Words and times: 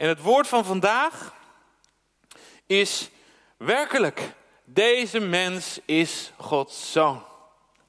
En 0.00 0.08
het 0.08 0.20
woord 0.20 0.48
van 0.48 0.64
vandaag 0.64 1.34
is 2.66 3.10
werkelijk. 3.56 4.32
Deze 4.64 5.18
mens 5.18 5.80
is 5.84 6.32
Gods 6.36 6.92
zoon. 6.92 7.24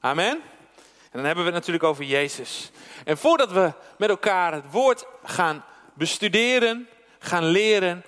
Amen. 0.00 0.30
En 0.30 1.10
dan 1.12 1.24
hebben 1.24 1.44
we 1.44 1.50
het 1.50 1.58
natuurlijk 1.58 1.84
over 1.84 2.04
Jezus. 2.04 2.70
En 3.04 3.18
voordat 3.18 3.52
we 3.52 3.72
met 3.98 4.08
elkaar 4.08 4.52
het 4.52 4.70
woord 4.70 5.06
gaan 5.24 5.64
bestuderen, 5.94 6.88
gaan 7.18 7.44
leren, 7.44 8.04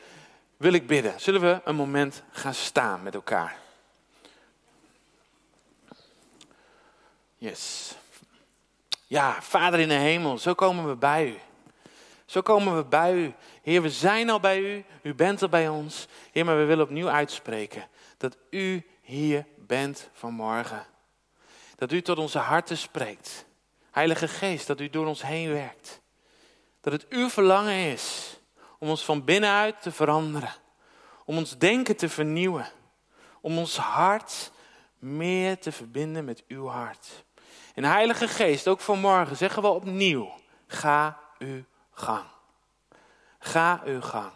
wil 0.57 0.73
ik 0.73 0.87
bidden. 0.87 1.21
Zullen 1.21 1.41
we 1.41 1.61
een 1.65 1.77
moment 1.77 2.23
gaan 2.31 2.55
staan 2.55 3.03
met 3.03 3.15
elkaar? 3.15 3.57
Yes. 7.37 7.95
Ja, 9.07 9.43
Vader 9.43 9.81
in 9.81 9.89
de 9.89 9.95
hemel, 9.95 10.39
zo 10.39 10.55
komen 10.55 10.89
we 10.89 10.97
bij 10.97 11.27
u. 11.27 11.39
Zo 12.25 12.41
komen 12.41 12.77
we 12.77 12.85
bij 12.85 13.15
u. 13.15 13.35
Heer, 13.63 13.83
we 13.83 13.91
zijn 13.91 14.31
al 14.31 14.41
bij 14.41 14.61
u. 14.61 14.85
U 15.03 15.15
bent 15.15 15.43
al 15.43 15.49
bij 15.49 15.69
ons. 15.69 16.07
Heer, 16.33 16.45
maar 16.45 16.57
we 16.57 16.65
willen 16.65 16.85
opnieuw 16.85 17.09
uitspreken 17.09 17.89
dat 18.17 18.37
u 18.51 18.87
hier 19.01 19.47
bent 19.57 20.11
vanmorgen. 20.13 20.87
Dat 21.77 21.93
u 21.93 22.03
tot 22.03 22.19
onze 22.19 22.39
harten 22.39 22.79
spreekt. 22.79 23.47
Heilige 23.91 24.29
Geest, 24.29 24.67
dat 24.67 24.81
u 24.81 24.91
door 24.91 25.07
ons 25.07 25.23
heen 25.23 25.53
werkt. 25.53 26.01
Dat 26.81 26.93
het 26.93 27.09
uw 27.09 27.29
verlangen 27.29 27.93
is 27.93 28.39
om 28.79 28.89
ons 28.89 29.05
van 29.05 29.25
binnenuit 29.25 29.83
te 29.83 29.93
veranderen. 29.93 30.55
Om 31.25 31.37
ons 31.37 31.59
denken 31.59 31.97
te 31.97 32.09
vernieuwen. 32.09 32.69
Om 33.41 33.59
ons 33.59 33.77
hart 33.77 34.53
meer 34.99 35.59
te 35.59 35.73
verbinden 35.73 36.25
met 36.25 36.45
uw 36.49 36.67
hart. 36.67 37.25
En 37.75 37.85
Heilige 37.85 38.29
Geest, 38.29 38.69
ook 38.69 38.81
vanmorgen 38.81 39.37
zeggen 39.37 39.63
we 39.63 39.69
opnieuw: 39.69 40.33
ga 40.67 41.19
uw 41.39 41.65
gang. 41.95 42.25
Ga 43.39 43.83
uw 43.85 44.01
gang. 44.01 44.33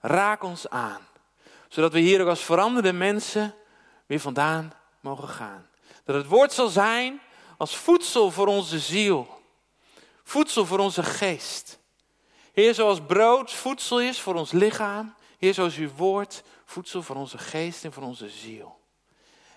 Raak 0.00 0.42
ons 0.42 0.68
aan, 0.68 1.00
zodat 1.68 1.92
we 1.92 1.98
hier 1.98 2.20
ook 2.20 2.28
als 2.28 2.44
veranderde 2.44 2.92
mensen 2.92 3.54
weer 4.06 4.20
vandaan 4.20 4.72
mogen 5.00 5.28
gaan. 5.28 5.68
Dat 6.04 6.16
het 6.16 6.26
woord 6.26 6.52
zal 6.52 6.68
zijn 6.68 7.20
als 7.56 7.76
voedsel 7.76 8.30
voor 8.30 8.46
onze 8.46 8.78
ziel, 8.78 9.42
voedsel 10.22 10.66
voor 10.66 10.78
onze 10.78 11.02
geest. 11.02 11.78
Heer, 12.52 12.74
zoals 12.74 13.00
brood 13.06 13.52
voedsel 13.52 14.00
is 14.00 14.20
voor 14.20 14.34
ons 14.34 14.52
lichaam, 14.52 15.14
Heer, 15.38 15.54
zoals 15.54 15.76
uw 15.76 15.90
woord 15.96 16.42
voedsel 16.64 17.02
voor 17.02 17.16
onze 17.16 17.38
geest 17.38 17.84
en 17.84 17.92
voor 17.92 18.02
onze 18.02 18.28
ziel. 18.28 18.80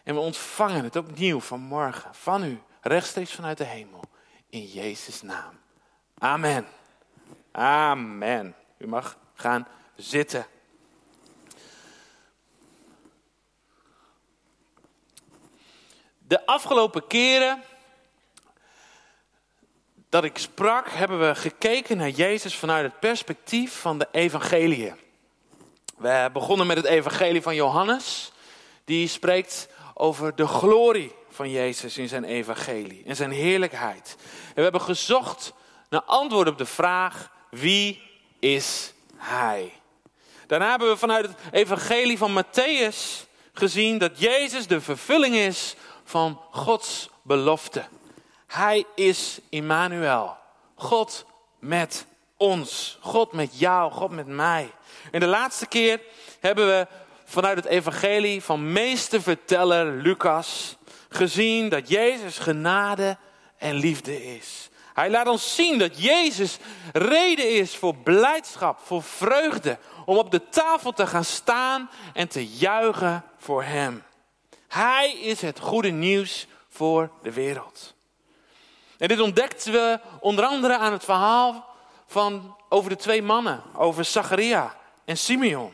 En 0.03 0.14
we 0.14 0.19
ontvangen 0.19 0.83
het 0.83 0.95
opnieuw 0.95 1.39
vanmorgen 1.39 2.16
van 2.16 2.44
u, 2.44 2.61
rechtstreeks 2.81 3.33
vanuit 3.33 3.58
de 3.58 3.64
hemel, 3.64 4.03
in 4.49 4.66
Jezus' 4.66 5.21
naam. 5.21 5.59
Amen. 6.17 6.67
Amen. 7.52 8.55
U 8.78 8.88
mag 8.88 9.17
gaan 9.33 9.67
zitten. 9.95 10.45
De 16.17 16.45
afgelopen 16.45 17.08
keren 17.08 17.64
dat 20.09 20.23
ik 20.23 20.38
sprak, 20.38 20.89
hebben 20.89 21.27
we 21.27 21.36
gekeken 21.36 21.97
naar 21.97 22.09
Jezus 22.09 22.55
vanuit 22.55 22.83
het 22.92 23.00
perspectief 23.00 23.80
van 23.80 23.97
de 23.97 24.08
evangelie. 24.11 24.94
We 25.97 26.30
begonnen 26.33 26.67
met 26.67 26.77
het 26.77 26.86
evangelie 26.86 27.42
van 27.42 27.55
Johannes. 27.55 28.31
Die 28.86 29.08
spreekt 29.08 29.70
over 29.94 30.36
de 30.36 30.47
glorie 30.47 31.16
van 31.30 31.50
Jezus 31.50 31.97
in 31.97 32.08
zijn 32.08 32.23
evangelie 32.23 33.03
en 33.05 33.16
zijn 33.16 33.31
heerlijkheid. 33.31 34.16
En 34.47 34.55
we 34.55 34.61
hebben 34.61 34.81
gezocht 34.81 35.53
naar 35.89 36.02
antwoord 36.02 36.47
op 36.47 36.58
de 36.58 36.66
vraag: 36.66 37.31
wie 37.50 38.02
is 38.39 38.94
Hij? 39.17 39.72
Daarna 40.47 40.69
hebben 40.69 40.89
we 40.89 40.97
vanuit 40.97 41.25
het 41.25 41.36
evangelie 41.52 42.17
van 42.17 42.44
Matthäus 42.44 43.28
gezien 43.53 43.97
dat 43.97 44.19
Jezus 44.19 44.67
de 44.67 44.81
vervulling 44.81 45.36
is 45.36 45.75
van 46.04 46.42
Gods 46.52 47.10
belofte. 47.21 47.83
Hij 48.48 48.86
is 48.95 49.39
Immanuel, 49.49 50.37
God 50.76 51.26
met 51.60 52.05
ons, 52.37 52.98
God 53.02 53.32
met 53.32 53.60
jou, 53.60 53.92
God 53.92 54.11
met 54.11 54.27
mij. 54.27 54.71
En 55.11 55.20
de 55.20 55.26
laatste 55.26 55.67
keer 55.67 56.02
hebben 56.39 56.67
we 56.67 56.87
vanuit 57.26 57.58
het 57.58 57.66
evangelie 57.66 58.43
van 58.43 58.71
meesterverteller 58.71 59.93
Lucas 59.93 60.76
gezien 61.10 61.70
dat 61.70 61.89
Jezus 61.89 62.37
genade 62.37 63.17
en 63.58 63.76
liefde 63.76 64.36
is. 64.36 64.70
Hij 64.99 65.10
laat 65.10 65.27
ons 65.27 65.55
zien 65.55 65.77
dat 65.77 66.04
Jezus 66.04 66.58
reden 66.93 67.49
is 67.55 67.76
voor 67.76 67.95
blijdschap, 67.95 68.80
voor 68.83 69.04
vreugde, 69.04 69.77
om 70.05 70.17
op 70.17 70.32
de 70.32 70.49
tafel 70.49 70.92
te 70.92 71.08
gaan 71.08 71.23
staan 71.23 71.89
en 72.14 72.27
te 72.27 72.48
juichen 72.48 73.23
voor 73.37 73.64
Hem. 73.64 74.04
Hij 74.67 75.11
is 75.11 75.42
het 75.42 75.60
goede 75.60 75.89
nieuws 75.89 76.48
voor 76.70 77.11
de 77.21 77.33
wereld. 77.33 77.93
En 78.98 79.08
dit 79.08 79.20
ontdekten 79.20 79.71
we 79.71 79.99
onder 80.20 80.45
andere 80.45 80.77
aan 80.77 80.92
het 80.92 81.04
verhaal 81.04 81.76
van, 82.08 82.55
over 82.70 82.89
de 82.89 82.95
twee 82.95 83.21
mannen, 83.21 83.64
over 83.76 84.05
Zacharia 84.05 84.76
en 85.05 85.17
Simeon. 85.17 85.73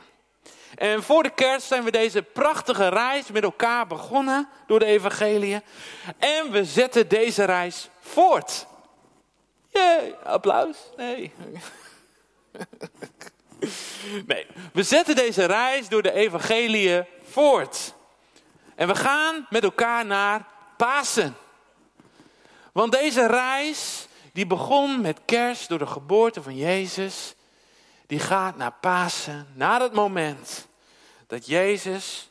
En 0.75 1.03
voor 1.03 1.23
de 1.23 1.33
kerst 1.33 1.67
zijn 1.67 1.83
we 1.83 1.91
deze 1.91 2.21
prachtige 2.21 2.87
reis 2.87 3.27
met 3.27 3.43
elkaar 3.43 3.87
begonnen 3.87 4.49
door 4.67 4.79
de 4.79 4.85
evangelie. 4.85 5.61
En 6.17 6.51
we 6.51 6.65
zetten 6.65 7.07
deze 7.07 7.43
reis 7.43 7.89
voort. 7.99 8.65
Jee, 9.75 10.15
applaus. 10.23 10.77
Nee. 10.97 11.33
Nee, 14.25 14.47
we 14.73 14.83
zetten 14.83 15.15
deze 15.15 15.45
reis 15.45 15.89
door 15.89 16.01
de 16.01 16.11
evangelie 16.11 17.03
voort. 17.23 17.93
En 18.75 18.87
we 18.87 18.95
gaan 18.95 19.47
met 19.49 19.63
elkaar 19.63 20.05
naar 20.05 20.47
Pasen. 20.77 21.35
Want 22.71 22.91
deze 22.91 23.27
reis, 23.27 24.07
die 24.33 24.47
begon 24.47 25.01
met 25.01 25.19
kerst 25.25 25.69
door 25.69 25.79
de 25.79 25.87
geboorte 25.87 26.43
van 26.43 26.55
Jezus, 26.55 27.35
die 28.07 28.19
gaat 28.19 28.57
naar 28.57 28.73
Pasen, 28.81 29.47
naar 29.53 29.81
het 29.81 29.93
moment 29.93 30.67
dat 31.27 31.45
Jezus 31.45 32.29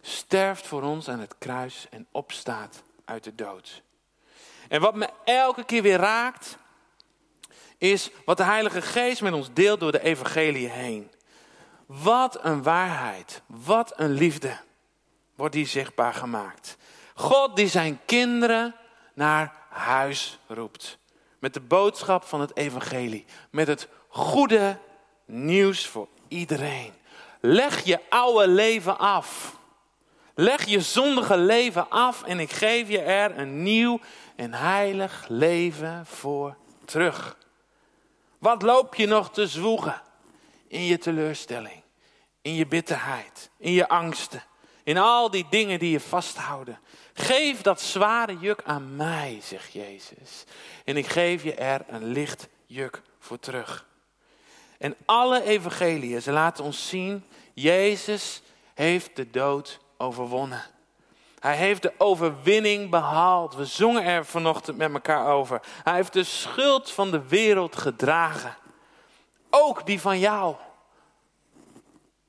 sterft 0.00 0.66
voor 0.66 0.82
ons 0.82 1.08
aan 1.08 1.20
het 1.20 1.34
kruis 1.38 1.86
en 1.90 2.06
opstaat 2.10 2.82
uit 3.04 3.24
de 3.24 3.34
dood. 3.34 3.82
En 4.68 4.80
wat 4.80 4.94
me 4.94 5.08
elke 5.24 5.64
keer 5.64 5.82
weer 5.82 5.98
raakt, 5.98 6.56
is 7.78 8.10
wat 8.24 8.36
de 8.36 8.44
Heilige 8.44 8.82
Geest 8.82 9.22
met 9.22 9.32
ons 9.32 9.48
deelt 9.52 9.80
door 9.80 9.92
de 9.92 10.02
evangelie 10.02 10.68
heen. 10.68 11.10
Wat 11.86 12.38
een 12.44 12.62
waarheid, 12.62 13.42
wat 13.46 13.92
een 13.96 14.12
liefde 14.12 14.56
wordt 15.34 15.54
die 15.54 15.66
zichtbaar 15.66 16.14
gemaakt. 16.14 16.76
God 17.14 17.56
die 17.56 17.68
zijn 17.68 18.00
kinderen 18.04 18.74
naar 19.14 19.52
huis 19.68 20.38
roept. 20.46 20.98
Met 21.38 21.54
de 21.54 21.60
boodschap 21.60 22.24
van 22.24 22.40
het 22.40 22.56
evangelie. 22.56 23.24
Met 23.50 23.66
het 23.66 23.88
goede 24.08 24.78
nieuws 25.24 25.86
voor 25.86 26.08
iedereen. 26.28 26.92
Leg 27.40 27.84
je 27.84 28.00
oude 28.08 28.48
leven 28.48 28.98
af. 28.98 29.56
Leg 30.34 30.64
je 30.64 30.80
zondige 30.80 31.36
leven 31.36 31.90
af 31.90 32.22
en 32.22 32.40
ik 32.40 32.50
geef 32.50 32.88
je 32.88 33.00
er 33.00 33.38
een 33.38 33.62
nieuw 33.62 34.00
en 34.36 34.54
heilig 34.54 35.24
leven 35.28 36.06
voor 36.06 36.56
terug. 36.84 37.37
Wat 38.38 38.62
loop 38.62 38.94
je 38.94 39.06
nog 39.06 39.30
te 39.30 39.46
zwoegen 39.46 40.02
in 40.66 40.84
je 40.84 40.98
teleurstelling, 40.98 41.82
in 42.42 42.54
je 42.54 42.66
bitterheid, 42.66 43.50
in 43.56 43.72
je 43.72 43.88
angsten, 43.88 44.42
in 44.82 44.98
al 44.98 45.30
die 45.30 45.46
dingen 45.50 45.78
die 45.78 45.90
je 45.90 46.00
vasthouden? 46.00 46.78
Geef 47.12 47.62
dat 47.62 47.80
zware 47.80 48.38
juk 48.38 48.62
aan 48.64 48.96
mij, 48.96 49.40
zegt 49.42 49.72
Jezus. 49.72 50.44
En 50.84 50.96
ik 50.96 51.06
geef 51.06 51.42
je 51.42 51.54
er 51.54 51.84
een 51.88 52.04
licht 52.04 52.48
juk 52.66 53.02
voor 53.18 53.38
terug. 53.38 53.86
En 54.78 54.96
alle 55.04 55.42
evangeliën, 55.42 56.22
ze 56.22 56.32
laten 56.32 56.64
ons 56.64 56.88
zien, 56.88 57.24
Jezus 57.54 58.42
heeft 58.74 59.16
de 59.16 59.30
dood 59.30 59.80
overwonnen. 59.96 60.62
Hij 61.38 61.56
heeft 61.56 61.82
de 61.82 61.92
overwinning 61.98 62.90
behaald. 62.90 63.54
We 63.54 63.64
zongen 63.64 64.04
er 64.04 64.26
vanochtend 64.26 64.76
met 64.76 64.92
elkaar 64.92 65.26
over. 65.26 65.60
Hij 65.82 65.94
heeft 65.94 66.12
de 66.12 66.24
schuld 66.24 66.90
van 66.90 67.10
de 67.10 67.28
wereld 67.28 67.76
gedragen. 67.76 68.56
Ook 69.50 69.86
die 69.86 70.00
van 70.00 70.18
jou. 70.18 70.56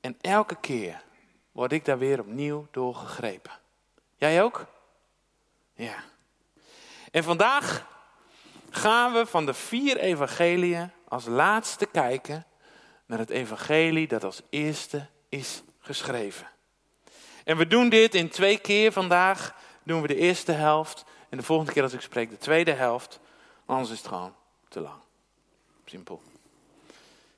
En 0.00 0.16
elke 0.20 0.56
keer 0.60 1.02
word 1.52 1.72
ik 1.72 1.84
daar 1.84 1.98
weer 1.98 2.20
opnieuw 2.20 2.66
door 2.70 2.94
gegrepen. 2.94 3.52
Jij 4.16 4.42
ook? 4.42 4.66
Ja. 5.74 5.94
En 7.10 7.24
vandaag 7.24 7.86
gaan 8.70 9.12
we 9.12 9.26
van 9.26 9.46
de 9.46 9.54
vier 9.54 9.96
evangeliën 9.96 10.90
als 11.08 11.26
laatste 11.26 11.86
kijken 11.86 12.46
naar 13.06 13.18
het 13.18 13.30
evangelie 13.30 14.08
dat 14.08 14.24
als 14.24 14.42
eerste 14.50 15.06
is 15.28 15.62
geschreven. 15.78 16.48
En 17.50 17.56
we 17.56 17.66
doen 17.66 17.88
dit 17.88 18.14
in 18.14 18.28
twee 18.28 18.58
keer 18.58 18.92
vandaag. 18.92 19.54
Doen 19.82 20.02
we 20.02 20.08
de 20.08 20.16
eerste 20.16 20.52
helft. 20.52 21.04
En 21.28 21.38
de 21.38 21.44
volgende 21.44 21.72
keer 21.72 21.82
als 21.82 21.92
ik 21.92 22.00
spreek 22.00 22.30
de 22.30 22.38
tweede 22.38 22.72
helft. 22.72 23.20
Anders 23.66 23.90
is 23.90 23.98
het 23.98 24.06
gewoon 24.06 24.34
te 24.68 24.80
lang. 24.80 25.00
Simpel. 25.84 26.22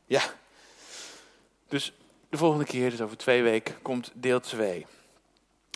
Ja. 0.06 0.22
Dus 1.68 1.92
de 2.28 2.36
volgende 2.36 2.64
keer, 2.64 2.90
dus 2.90 3.00
over 3.00 3.16
twee 3.16 3.42
weken, 3.42 3.82
komt 3.82 4.10
deel 4.14 4.40
2. 4.40 4.86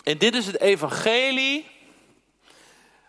En 0.03 0.17
dit 0.17 0.35
is 0.35 0.45
het 0.45 0.59
evangelie 0.59 1.67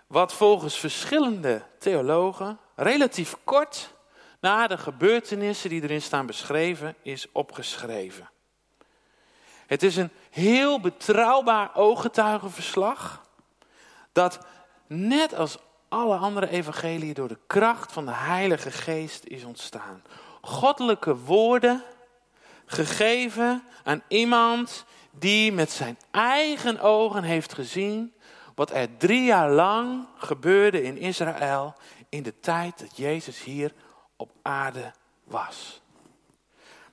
wat 0.06 0.32
volgens 0.32 0.78
verschillende 0.78 1.62
theologen 1.78 2.58
relatief 2.75 3.36
kort 3.44 3.94
na 4.40 4.66
de 4.66 4.78
gebeurtenissen 4.78 5.70
die 5.70 5.82
erin 5.82 6.02
staan 6.02 6.26
beschreven 6.26 6.94
is 7.02 7.26
opgeschreven. 7.32 8.30
Het 9.68 9.82
is 9.82 9.96
een 9.96 10.10
heel 10.30 10.80
betrouwbaar 10.80 11.70
ooggetuigenverslag 11.74 13.26
dat 14.12 14.38
net 14.86 15.34
als 15.34 15.58
alle 15.88 16.16
andere 16.16 16.48
evangeliën 16.48 17.14
door 17.14 17.28
de 17.28 17.38
kracht 17.46 17.92
van 17.92 18.06
de 18.06 18.14
Heilige 18.14 18.70
Geest 18.70 19.24
is 19.24 19.44
ontstaan. 19.44 20.02
Goddelijke 20.40 21.16
woorden 21.16 21.82
gegeven 22.66 23.62
aan 23.84 24.02
iemand 24.08 24.84
die 25.10 25.52
met 25.52 25.70
zijn 25.70 25.98
eigen 26.10 26.80
ogen 26.80 27.22
heeft 27.22 27.52
gezien 27.54 28.14
wat 28.54 28.70
er 28.70 28.96
drie 28.96 29.24
jaar 29.24 29.50
lang 29.50 30.06
gebeurde 30.16 30.82
in 30.82 30.96
Israël 30.96 31.74
in 32.08 32.22
de 32.22 32.40
tijd 32.40 32.78
dat 32.78 32.96
Jezus 32.96 33.42
hier 33.42 33.72
op 34.16 34.30
aarde 34.42 34.92
was. 35.24 35.80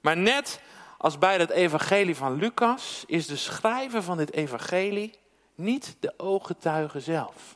Maar 0.02 0.18
net 0.18 0.60
als 0.98 1.18
bij 1.18 1.38
het 1.38 1.50
evangelie 1.50 2.16
van 2.16 2.36
Lucas 2.36 3.04
is 3.08 3.28
de 3.28 3.36
schrijver 3.36 4.04
van 4.04 4.18
dit 4.18 4.34
evangelie 4.34 5.14
niet 5.56 5.96
de 6.00 6.14
ooggetuige 6.18 7.00
zelf. 7.00 7.56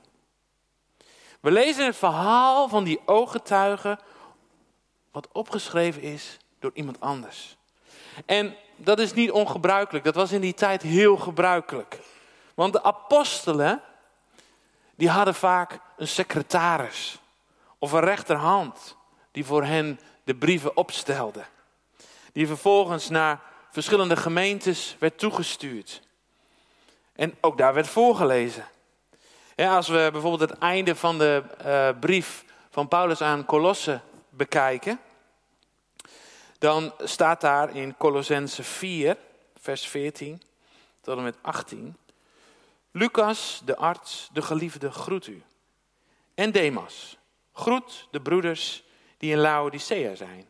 We 1.39 1.51
lezen 1.51 1.85
het 1.85 1.95
verhaal 1.95 2.69
van 2.69 2.83
die 2.83 2.99
ooggetuige 3.05 3.99
wat 5.11 5.27
opgeschreven 5.31 6.01
is 6.01 6.37
door 6.59 6.71
iemand 6.73 6.99
anders. 6.99 7.57
En 8.25 8.55
dat 8.75 8.99
is 8.99 9.13
niet 9.13 9.31
ongebruikelijk, 9.31 10.05
dat 10.05 10.15
was 10.15 10.31
in 10.31 10.41
die 10.41 10.53
tijd 10.53 10.81
heel 10.81 11.17
gebruikelijk. 11.17 11.99
Want 12.53 12.73
de 12.73 12.83
apostelen, 12.83 13.81
die 14.95 15.09
hadden 15.09 15.35
vaak 15.35 15.79
een 15.97 16.07
secretaris 16.07 17.19
of 17.77 17.91
een 17.91 17.99
rechterhand 17.99 18.97
die 19.31 19.45
voor 19.45 19.63
hen 19.63 19.99
de 20.23 20.35
brieven 20.35 20.77
opstelde. 20.77 21.43
Die 22.33 22.47
vervolgens 22.47 23.09
naar 23.09 23.41
verschillende 23.71 24.17
gemeentes 24.17 24.95
werd 24.99 25.17
toegestuurd. 25.17 26.01
En 27.13 27.35
ook 27.41 27.57
daar 27.57 27.73
werd 27.73 27.87
voorgelezen. 27.87 28.65
Ja, 29.55 29.75
als 29.75 29.87
we 29.87 30.09
bijvoorbeeld 30.11 30.49
het 30.49 30.59
einde 30.59 30.95
van 30.95 31.17
de 31.17 31.43
uh, 31.65 31.89
brief 31.99 32.45
van 32.69 32.87
Paulus 32.87 33.21
aan 33.21 33.45
Colosse 33.45 34.01
bekijken, 34.29 34.99
dan 36.57 36.93
staat 36.99 37.41
daar 37.41 37.75
in 37.75 37.97
Colossense 37.97 38.63
4, 38.63 39.17
vers 39.59 39.87
14 39.87 40.41
tot 41.01 41.17
en 41.17 41.23
met 41.23 41.35
18. 41.41 41.97
Lucas, 42.91 43.61
de 43.65 43.75
arts, 43.77 44.29
de 44.33 44.41
geliefde, 44.41 44.91
groet 44.91 45.27
u. 45.27 45.43
En 46.35 46.51
Demas, 46.51 47.17
groet 47.53 48.07
de 48.11 48.21
broeders 48.21 48.83
die 49.17 49.31
in 49.31 49.37
Laodicea 49.37 50.15
zijn. 50.15 50.47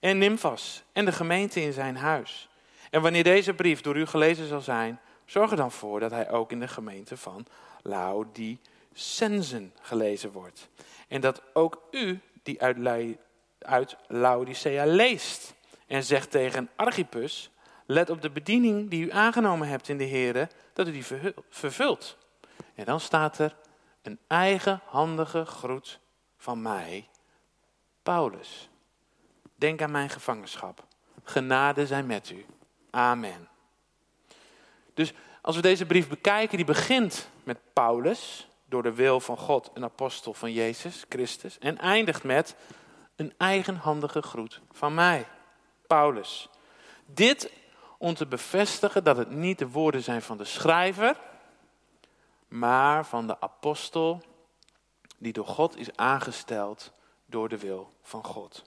En 0.00 0.18
Nymphas 0.18 0.82
en 0.92 1.04
de 1.04 1.12
gemeente 1.12 1.60
in 1.60 1.72
zijn 1.72 1.96
huis. 1.96 2.48
En 2.90 3.02
wanneer 3.02 3.24
deze 3.24 3.54
brief 3.54 3.80
door 3.80 3.96
u 3.96 4.06
gelezen 4.06 4.48
zal 4.48 4.60
zijn, 4.60 5.00
zorg 5.24 5.50
er 5.50 5.56
dan 5.56 5.72
voor 5.72 6.00
dat 6.00 6.10
hij 6.10 6.30
ook 6.30 6.52
in 6.52 6.60
de 6.60 6.68
gemeente 6.68 7.16
van 7.16 7.46
Laodicensen 7.82 9.72
gelezen 9.80 10.32
wordt. 10.32 10.68
En 11.08 11.20
dat 11.20 11.42
ook 11.52 11.82
u, 11.90 12.20
die 12.42 12.62
uit, 12.62 13.16
uit 13.58 13.96
Laodicea 14.06 14.86
leest, 14.86 15.54
en 15.86 16.04
zegt 16.04 16.30
tegen 16.30 16.70
Archippus, 16.76 17.50
let 17.86 18.10
op 18.10 18.22
de 18.22 18.30
bediening 18.30 18.90
die 18.90 19.04
u 19.04 19.12
aangenomen 19.12 19.68
hebt 19.68 19.88
in 19.88 19.98
de 19.98 20.08
Here, 20.08 20.48
dat 20.72 20.86
u 20.86 20.92
die 20.92 21.04
vervult. 21.48 22.16
En 22.74 22.84
dan 22.84 23.00
staat 23.00 23.38
er 23.38 23.56
een 24.02 24.18
eigenhandige 24.26 25.44
groet 25.44 25.98
van 26.36 26.62
mij, 26.62 27.08
Paulus. 28.02 28.68
Denk 29.58 29.82
aan 29.82 29.90
mijn 29.90 30.10
gevangenschap. 30.10 30.84
Genade 31.22 31.86
zijn 31.86 32.06
met 32.06 32.30
u. 32.30 32.46
Amen. 32.90 33.48
Dus 34.94 35.12
als 35.42 35.56
we 35.56 35.62
deze 35.62 35.86
brief 35.86 36.08
bekijken, 36.08 36.56
die 36.56 36.66
begint 36.66 37.28
met 37.44 37.58
Paulus, 37.72 38.48
door 38.64 38.82
de 38.82 38.94
wil 38.94 39.20
van 39.20 39.36
God, 39.36 39.70
een 39.74 39.84
apostel 39.84 40.34
van 40.34 40.52
Jezus 40.52 41.04
Christus, 41.08 41.58
en 41.58 41.78
eindigt 41.78 42.24
met 42.24 42.56
een 43.16 43.34
eigenhandige 43.36 44.22
groet 44.22 44.60
van 44.72 44.94
mij, 44.94 45.26
Paulus. 45.86 46.48
Dit 47.06 47.52
om 47.98 48.14
te 48.14 48.26
bevestigen 48.26 49.04
dat 49.04 49.16
het 49.16 49.30
niet 49.30 49.58
de 49.58 49.68
woorden 49.68 50.02
zijn 50.02 50.22
van 50.22 50.36
de 50.36 50.44
schrijver, 50.44 51.16
maar 52.48 53.06
van 53.06 53.26
de 53.26 53.40
apostel 53.40 54.22
die 55.16 55.32
door 55.32 55.46
God 55.46 55.76
is 55.76 55.96
aangesteld 55.96 56.92
door 57.26 57.48
de 57.48 57.58
wil 57.58 57.92
van 58.02 58.24
God. 58.24 58.64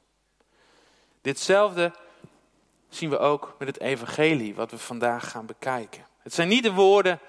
Ditzelfde 1.21 1.93
zien 2.89 3.09
we 3.09 3.17
ook 3.17 3.55
met 3.59 3.67
het 3.67 3.79
evangelie 3.79 4.55
wat 4.55 4.71
we 4.71 4.77
vandaag 4.77 5.29
gaan 5.29 5.45
bekijken. 5.45 6.05
Het 6.19 6.33
zijn 6.33 6.47
niet 6.47 6.63
de 6.63 6.73
woorden 6.73 7.19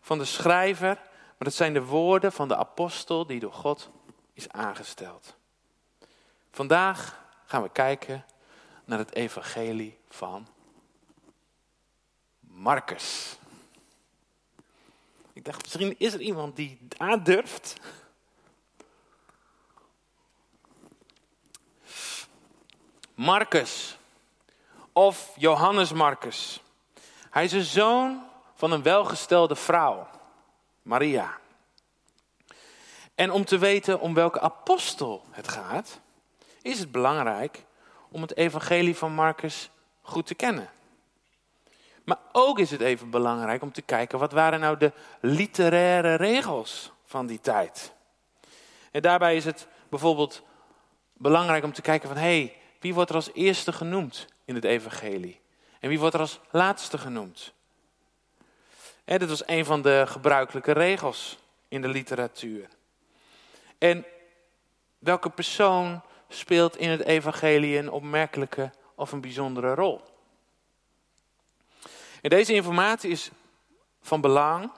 van 0.00 0.18
de 0.18 0.24
schrijver, 0.24 0.94
maar 1.38 1.48
het 1.48 1.54
zijn 1.54 1.72
de 1.72 1.84
woorden 1.84 2.32
van 2.32 2.48
de 2.48 2.56
apostel 2.56 3.26
die 3.26 3.40
door 3.40 3.52
God 3.52 3.90
is 4.32 4.48
aangesteld. 4.48 5.36
Vandaag 6.52 7.24
gaan 7.46 7.62
we 7.62 7.70
kijken 7.70 8.24
naar 8.84 8.98
het 8.98 9.14
evangelie 9.14 9.98
van 10.08 10.46
Marcus. 12.40 13.36
Ik 15.32 15.44
dacht, 15.44 15.62
misschien 15.62 15.98
is 15.98 16.14
er 16.14 16.20
iemand 16.20 16.56
die 16.56 16.78
daar 16.88 17.24
Marcus, 23.18 23.98
of 24.92 25.32
Johannes 25.36 25.92
Marcus. 25.92 26.62
Hij 27.30 27.44
is 27.44 27.52
een 27.52 27.62
zoon 27.62 28.22
van 28.54 28.72
een 28.72 28.82
welgestelde 28.82 29.56
vrouw, 29.56 30.08
Maria. 30.82 31.38
En 33.14 33.30
om 33.30 33.44
te 33.44 33.58
weten 33.58 34.00
om 34.00 34.14
welke 34.14 34.40
apostel 34.40 35.24
het 35.30 35.48
gaat, 35.48 36.00
is 36.62 36.78
het 36.78 36.92
belangrijk 36.92 37.64
om 38.08 38.22
het 38.22 38.36
evangelie 38.36 38.96
van 38.96 39.12
Marcus 39.12 39.70
goed 40.02 40.26
te 40.26 40.34
kennen. 40.34 40.70
Maar 42.04 42.18
ook 42.32 42.58
is 42.58 42.70
het 42.70 42.80
even 42.80 43.10
belangrijk 43.10 43.62
om 43.62 43.72
te 43.72 43.82
kijken 43.82 44.18
wat 44.18 44.32
waren 44.32 44.60
nou 44.60 44.76
de 44.76 44.92
literaire 45.20 46.14
regels 46.14 46.92
van 47.04 47.26
die 47.26 47.40
tijd. 47.40 47.92
En 48.90 49.02
daarbij 49.02 49.36
is 49.36 49.44
het 49.44 49.66
bijvoorbeeld 49.88 50.42
belangrijk 51.12 51.64
om 51.64 51.72
te 51.72 51.82
kijken 51.82 52.08
van 52.08 52.18
hey, 52.18 52.57
wie 52.78 52.94
wordt 52.94 53.10
er 53.10 53.16
als 53.16 53.32
eerste 53.32 53.72
genoemd 53.72 54.26
in 54.44 54.54
het 54.54 54.64
evangelie? 54.64 55.40
En 55.80 55.88
wie 55.88 55.98
wordt 55.98 56.14
er 56.14 56.20
als 56.20 56.40
laatste 56.50 56.98
genoemd? 56.98 57.52
En 59.04 59.18
dit 59.18 59.28
was 59.28 59.46
een 59.46 59.64
van 59.64 59.82
de 59.82 60.04
gebruikelijke 60.06 60.72
regels 60.72 61.38
in 61.68 61.82
de 61.82 61.88
literatuur. 61.88 62.68
En 63.78 64.04
welke 64.98 65.30
persoon 65.30 66.02
speelt 66.28 66.76
in 66.76 66.88
het 66.88 67.00
evangelie 67.00 67.78
een 67.78 67.90
opmerkelijke 67.90 68.70
of 68.94 69.12
een 69.12 69.20
bijzondere 69.20 69.74
rol? 69.74 70.00
En 72.20 72.30
deze 72.30 72.54
informatie 72.54 73.10
is 73.10 73.30
van 74.00 74.20
belang, 74.20 74.72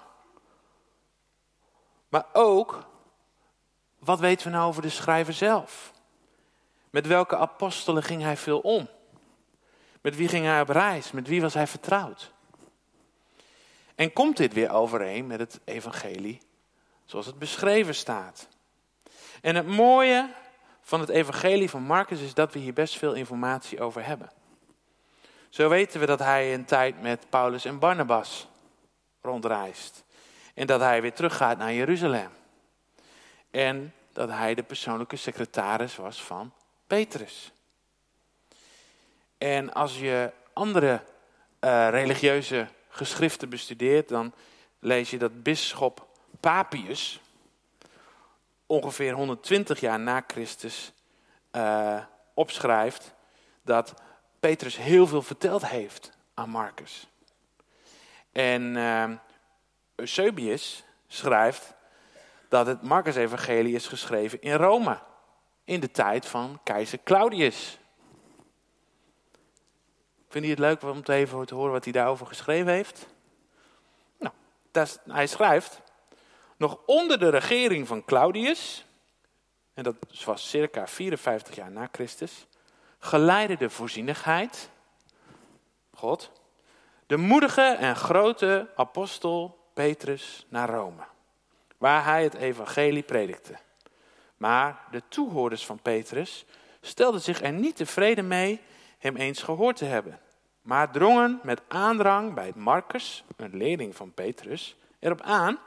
maar 2.09 2.27
ook 2.33 2.87
wat 3.99 4.21
weten 4.21 4.47
we 4.47 4.53
nou 4.53 4.69
over 4.69 4.83
de 4.83 4.89
schrijver 4.89 5.33
zelf? 5.33 5.93
Met 6.91 7.07
welke 7.07 7.37
apostelen 7.37 8.03
ging 8.03 8.23
hij 8.23 8.37
veel 8.37 8.59
om? 8.59 8.89
Met 10.01 10.17
wie 10.17 10.29
ging 10.29 10.45
hij 10.45 10.61
op 10.61 10.69
reis? 10.69 11.11
Met 11.11 11.29
wie 11.29 11.41
was 11.41 11.55
hij 11.55 11.67
vertrouwd? 11.67 12.33
En 13.95 14.13
komt 14.13 14.37
dit 14.37 14.53
weer 14.53 14.71
overeen 14.71 15.27
met 15.27 15.39
het 15.39 15.61
evangelie 15.65 16.41
zoals 17.05 17.27
het 17.27 17.39
beschreven 17.39 17.95
staat? 17.95 18.49
En 19.41 19.55
het 19.55 19.67
mooie 19.67 20.35
van 20.81 21.01
het 21.01 21.09
evangelie 21.09 21.71
van 21.71 21.83
Marcus 21.83 22.21
is 22.21 22.35
dat 22.35 22.53
we 22.53 22.59
hier 22.59 22.73
best 22.73 22.99
veel 22.99 23.15
informatie 23.15 23.81
over 23.81 24.05
hebben. 24.07 24.31
Zo 25.49 25.69
weten 25.69 26.01
we 26.01 26.07
dat 26.07 26.19
hij 26.19 26.55
een 26.55 26.65
tijd 26.65 27.03
met 27.03 27.27
Paulus 27.29 27.65
en 27.65 27.79
Barnabas 27.79 28.49
rondreist. 29.23 30.05
En 30.55 30.67
dat 30.67 30.81
hij 30.81 31.03
weer 31.03 31.15
teruggaat 31.15 31.59
naar 31.59 31.73
Jeruzalem. 31.73 32.31
En 33.51 33.95
dat 34.13 34.29
hij 34.29 34.55
de 34.55 34.63
persoonlijke 34.63 35.17
secretaris 35.17 35.97
was 35.97 36.23
van 36.23 36.53
Petrus. 36.91 37.53
En 39.39 39.73
als 39.73 39.99
je 39.99 40.31
andere 40.53 41.03
uh, 41.61 41.89
religieuze 41.91 42.67
geschriften 42.89 43.49
bestudeert, 43.49 44.09
dan 44.09 44.33
lees 44.79 45.11
je 45.11 45.19
dat 45.19 45.43
bisschop 45.43 46.07
Papius 46.41 47.21
ongeveer 48.67 49.13
120 49.13 49.81
jaar 49.81 50.01
na 50.01 50.25
Christus 50.27 50.93
uh, 51.53 52.03
opschrijft 52.35 53.15
dat 53.63 53.95
Petrus 54.41 54.77
heel 54.77 55.07
veel 55.07 55.23
verteld 55.23 55.67
heeft 55.67 56.11
aan 56.35 56.51
Marcus. 56.51 57.07
En 58.33 58.63
uh, 58.77 59.11
Eusebius 59.95 60.85
schrijft 61.09 61.75
dat 62.49 62.67
het 62.67 62.83
Marcus-evangelie 62.83 63.75
is 63.75 63.87
geschreven 63.87 64.43
in 64.43 64.55
Rome. 64.55 65.09
In 65.65 65.81
de 65.81 65.91
tijd 65.91 66.27
van 66.27 66.61
keizer 66.63 66.99
Claudius. 67.05 67.79
Vind 70.29 70.45
je 70.45 70.51
het 70.51 70.61
leuk 70.61 70.83
om 70.83 71.03
te 71.03 71.13
even 71.13 71.47
te 71.47 71.55
horen 71.55 71.73
wat 71.73 71.85
hij 71.85 71.93
daarover 71.93 72.27
geschreven 72.27 72.73
heeft? 72.73 73.07
Nou, 74.19 74.35
hij 75.07 75.27
schrijft, 75.27 75.81
nog 76.57 76.79
onder 76.87 77.19
de 77.19 77.29
regering 77.29 77.87
van 77.87 78.05
Claudius, 78.05 78.85
en 79.75 79.83
dat 79.83 79.97
was 80.25 80.51
circa 80.51 80.87
54 80.87 81.55
jaar 81.55 81.71
na 81.71 81.89
Christus, 81.93 82.47
geleidde 82.99 83.57
de 83.57 83.71
voorzienigheid, 83.71 84.71
God, 85.95 86.31
de 87.07 87.17
moedige 87.17 87.63
en 87.63 87.97
grote 87.97 88.71
apostel 88.77 89.69
Petrus 89.75 90.47
naar 90.49 90.71
Rome, 90.71 91.05
waar 91.79 92.05
hij 92.05 92.23
het 92.23 92.35
evangelie 92.35 93.03
predikte. 93.03 93.59
Maar 94.41 94.81
de 94.91 95.03
toehoorders 95.09 95.67
van 95.67 95.79
Petrus 95.83 96.45
stelden 96.81 97.21
zich 97.21 97.43
er 97.43 97.53
niet 97.53 97.77
tevreden 97.77 98.29
mee 98.29 98.61
hem 98.99 99.17
eens 99.17 99.43
gehoord 99.43 99.77
te 99.77 99.85
hebben, 99.85 100.21
maar 100.63 100.91
drongen 100.91 101.41
met 101.43 101.63
aandrang 101.69 102.35
bij 102.35 102.53
Marcus, 102.55 103.25
een 103.37 103.57
leerling 103.57 103.97
van 103.97 104.13
Petrus, 104.13 104.77
erop 104.99 105.21
aan 105.21 105.59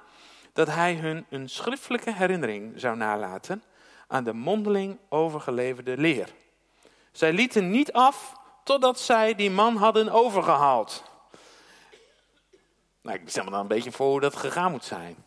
dat 0.53 0.67
hij 0.67 0.95
hun 0.95 1.25
een 1.29 1.49
schriftelijke 1.49 2.13
herinnering 2.13 2.73
zou 2.75 2.97
nalaten 2.97 3.63
aan 4.07 4.23
de 4.23 4.33
mondeling 4.33 4.97
overgeleverde 5.09 5.97
leer. 5.97 6.29
Zij 7.11 7.33
lieten 7.33 7.69
niet 7.69 7.91
af 7.91 8.33
totdat 8.63 8.99
zij 8.99 9.35
die 9.35 9.51
man 9.51 9.75
hadden 9.75 10.09
overgehaald. 10.09 11.03
Nou, 13.01 13.19
ik 13.19 13.29
stel 13.29 13.43
me 13.43 13.49
dan 13.49 13.59
een 13.59 13.67
beetje 13.67 13.91
voor 13.91 14.09
hoe 14.09 14.19
dat 14.19 14.35
gegaan 14.35 14.71
moet 14.71 14.85
zijn. 14.85 15.25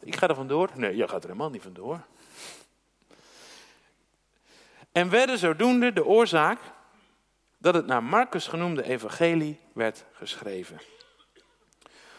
Ik 0.00 0.16
ga 0.16 0.28
er 0.28 0.34
vandoor. 0.34 0.70
Nee, 0.74 0.96
jij 0.96 1.08
gaat 1.08 1.22
er 1.22 1.28
helemaal 1.28 1.50
niet 1.50 1.62
vandoor. 1.62 2.00
En 4.98 5.10
werden 5.10 5.38
zodoende 5.38 5.92
de 5.92 6.04
oorzaak 6.04 6.58
dat 7.58 7.74
het 7.74 7.86
naar 7.86 8.02
Marcus 8.02 8.46
genoemde 8.46 8.82
evangelie 8.82 9.60
werd 9.72 10.04
geschreven. 10.12 10.80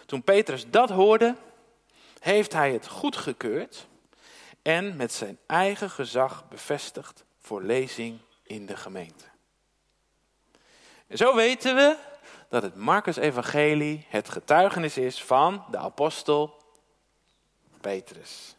Toen 0.05 0.23
Petrus 0.23 0.69
dat 0.69 0.89
hoorde, 0.89 1.35
heeft 2.19 2.53
hij 2.53 2.73
het 2.73 2.87
goedgekeurd 2.87 3.87
en 4.61 4.95
met 4.95 5.13
zijn 5.13 5.37
eigen 5.45 5.89
gezag 5.89 6.47
bevestigd 6.49 7.25
voor 7.39 7.63
lezing 7.63 8.19
in 8.43 8.65
de 8.65 8.77
gemeente. 8.77 9.25
En 11.07 11.17
zo 11.17 11.35
weten 11.35 11.75
we 11.75 11.97
dat 12.49 12.63
het 12.63 12.75
Marcus-evangelie 12.75 14.05
het 14.09 14.29
getuigenis 14.29 14.97
is 14.97 15.23
van 15.23 15.65
de 15.71 15.77
apostel 15.77 16.63
Petrus. 17.81 18.55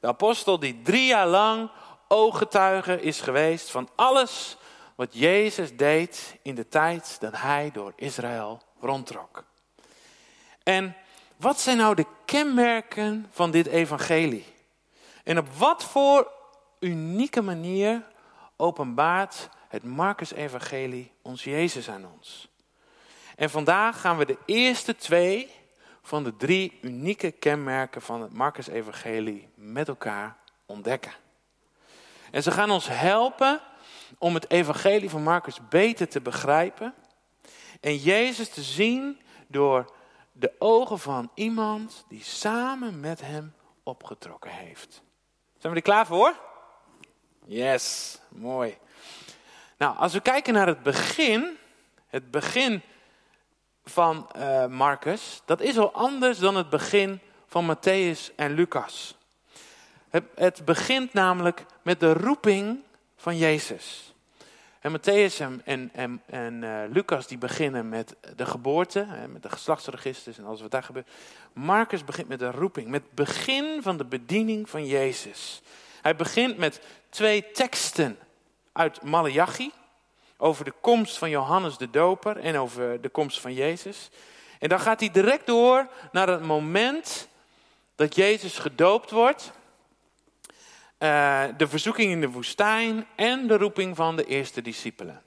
De 0.00 0.06
apostel 0.06 0.58
die 0.58 0.82
drie 0.82 1.06
jaar 1.06 1.26
lang 1.26 1.70
ooggetuige 2.14 3.00
is 3.00 3.20
geweest 3.20 3.70
van 3.70 3.88
alles 3.94 4.56
wat 4.94 5.08
Jezus 5.14 5.76
deed 5.76 6.36
in 6.42 6.54
de 6.54 6.68
tijd 6.68 7.16
dat 7.20 7.36
hij 7.36 7.70
door 7.72 7.92
Israël 7.96 8.62
rondtrok. 8.80 9.44
En 10.62 10.96
wat 11.36 11.60
zijn 11.60 11.76
nou 11.76 11.94
de 11.94 12.06
kenmerken 12.24 13.26
van 13.30 13.50
dit 13.50 13.66
evangelie? 13.66 14.44
En 15.24 15.38
op 15.38 15.48
wat 15.56 15.84
voor 15.84 16.32
unieke 16.80 17.42
manier 17.42 18.02
openbaart 18.56 19.48
het 19.68 19.84
Marcus-evangelie 19.84 21.12
ons 21.22 21.44
Jezus 21.44 21.88
aan 21.88 22.06
ons? 22.14 22.48
En 23.36 23.50
vandaag 23.50 24.00
gaan 24.00 24.16
we 24.16 24.26
de 24.26 24.38
eerste 24.46 24.96
twee 24.96 25.50
van 26.02 26.24
de 26.24 26.36
drie 26.36 26.78
unieke 26.82 27.30
kenmerken 27.30 28.02
van 28.02 28.22
het 28.22 28.32
Marcus-evangelie 28.32 29.48
met 29.54 29.88
elkaar 29.88 30.36
ontdekken. 30.66 31.23
En 32.34 32.42
ze 32.42 32.50
gaan 32.50 32.70
ons 32.70 32.88
helpen 32.88 33.60
om 34.18 34.34
het 34.34 34.50
evangelie 34.50 35.10
van 35.10 35.22
Marcus 35.22 35.68
beter 35.68 36.08
te 36.08 36.20
begrijpen 36.20 36.94
en 37.80 37.96
Jezus 37.96 38.48
te 38.48 38.62
zien 38.62 39.20
door 39.46 39.92
de 40.32 40.52
ogen 40.58 40.98
van 40.98 41.30
iemand 41.34 42.04
die 42.08 42.24
samen 42.24 43.00
met 43.00 43.20
hem 43.20 43.54
opgetrokken 43.82 44.50
heeft. 44.50 45.02
Zijn 45.58 45.72
we 45.72 45.78
er 45.78 45.84
klaar 45.84 46.06
voor? 46.06 46.34
Yes, 47.44 48.18
mooi. 48.28 48.78
Nou, 49.78 49.96
als 49.96 50.12
we 50.12 50.20
kijken 50.20 50.54
naar 50.54 50.66
het 50.66 50.82
begin, 50.82 51.56
het 52.06 52.30
begin 52.30 52.82
van 53.84 54.30
uh, 54.36 54.66
Marcus, 54.66 55.42
dat 55.44 55.60
is 55.60 55.78
al 55.78 55.92
anders 55.92 56.38
dan 56.38 56.56
het 56.56 56.70
begin 56.70 57.20
van 57.46 57.76
Matthäus 57.76 58.34
en 58.36 58.52
Lucas. 58.52 59.16
Het, 60.34 60.64
begint 60.64 61.12
namelijk 61.12 61.64
met 61.82 62.00
de 62.00 62.12
roeping 62.12 62.78
van 63.16 63.36
Jezus. 63.36 64.14
En 64.80 64.98
Matthäus 64.98 65.38
en, 65.38 65.62
en, 65.92 66.22
en, 66.26 66.62
uh, 66.62 66.80
Lucas 66.90 67.26
die 67.26 67.38
beginnen 67.38 67.88
met 67.88 68.16
de 68.36 68.46
geboorte, 68.46 69.06
met 69.32 69.42
de 69.42 69.50
geslachtsregisters 69.50 70.38
en 70.38 70.44
alles 70.44 70.60
wat 70.60 70.70
daar 70.70 70.82
gebeurt. 70.82 71.10
Marcus 71.52 72.04
begint 72.04 72.28
met 72.28 72.38
de 72.38 72.50
roeping, 72.50 72.88
met 72.88 73.02
het 73.02 73.14
begin 73.14 73.82
van 73.82 73.96
de 73.96 74.04
bediening 74.04 74.70
van 74.70 74.86
Jezus. 74.86 75.62
Hij 76.02 76.16
begint 76.16 76.56
met 76.56 76.80
twee 77.08 77.50
teksten 77.50 78.18
uit 78.72 79.02
Malachi 79.02 79.72
over 80.36 80.64
de 80.64 80.74
komst 80.80 81.18
van 81.18 81.30
Johannes 81.30 81.76
de 81.76 81.90
Doper 81.90 82.36
en 82.36 82.56
over 82.56 83.00
de 83.00 83.08
komst 83.08 83.40
van 83.40 83.54
Jezus. 83.54 84.10
En 84.58 84.68
dan 84.68 84.80
gaat 84.80 85.00
hij 85.00 85.10
direct 85.10 85.46
door 85.46 85.88
naar 86.12 86.28
het 86.28 86.42
moment 86.42 87.28
dat 87.94 88.14
Jezus 88.14 88.58
gedoopt 88.58 89.10
wordt. 89.10 89.52
Uh, 91.04 91.44
de 91.56 91.68
verzoeking 91.68 92.10
in 92.10 92.20
de 92.20 92.30
woestijn 92.30 93.06
en 93.14 93.46
de 93.46 93.56
roeping 93.56 93.96
van 93.96 94.16
de 94.16 94.24
eerste 94.24 94.62
discipelen. 94.62 95.22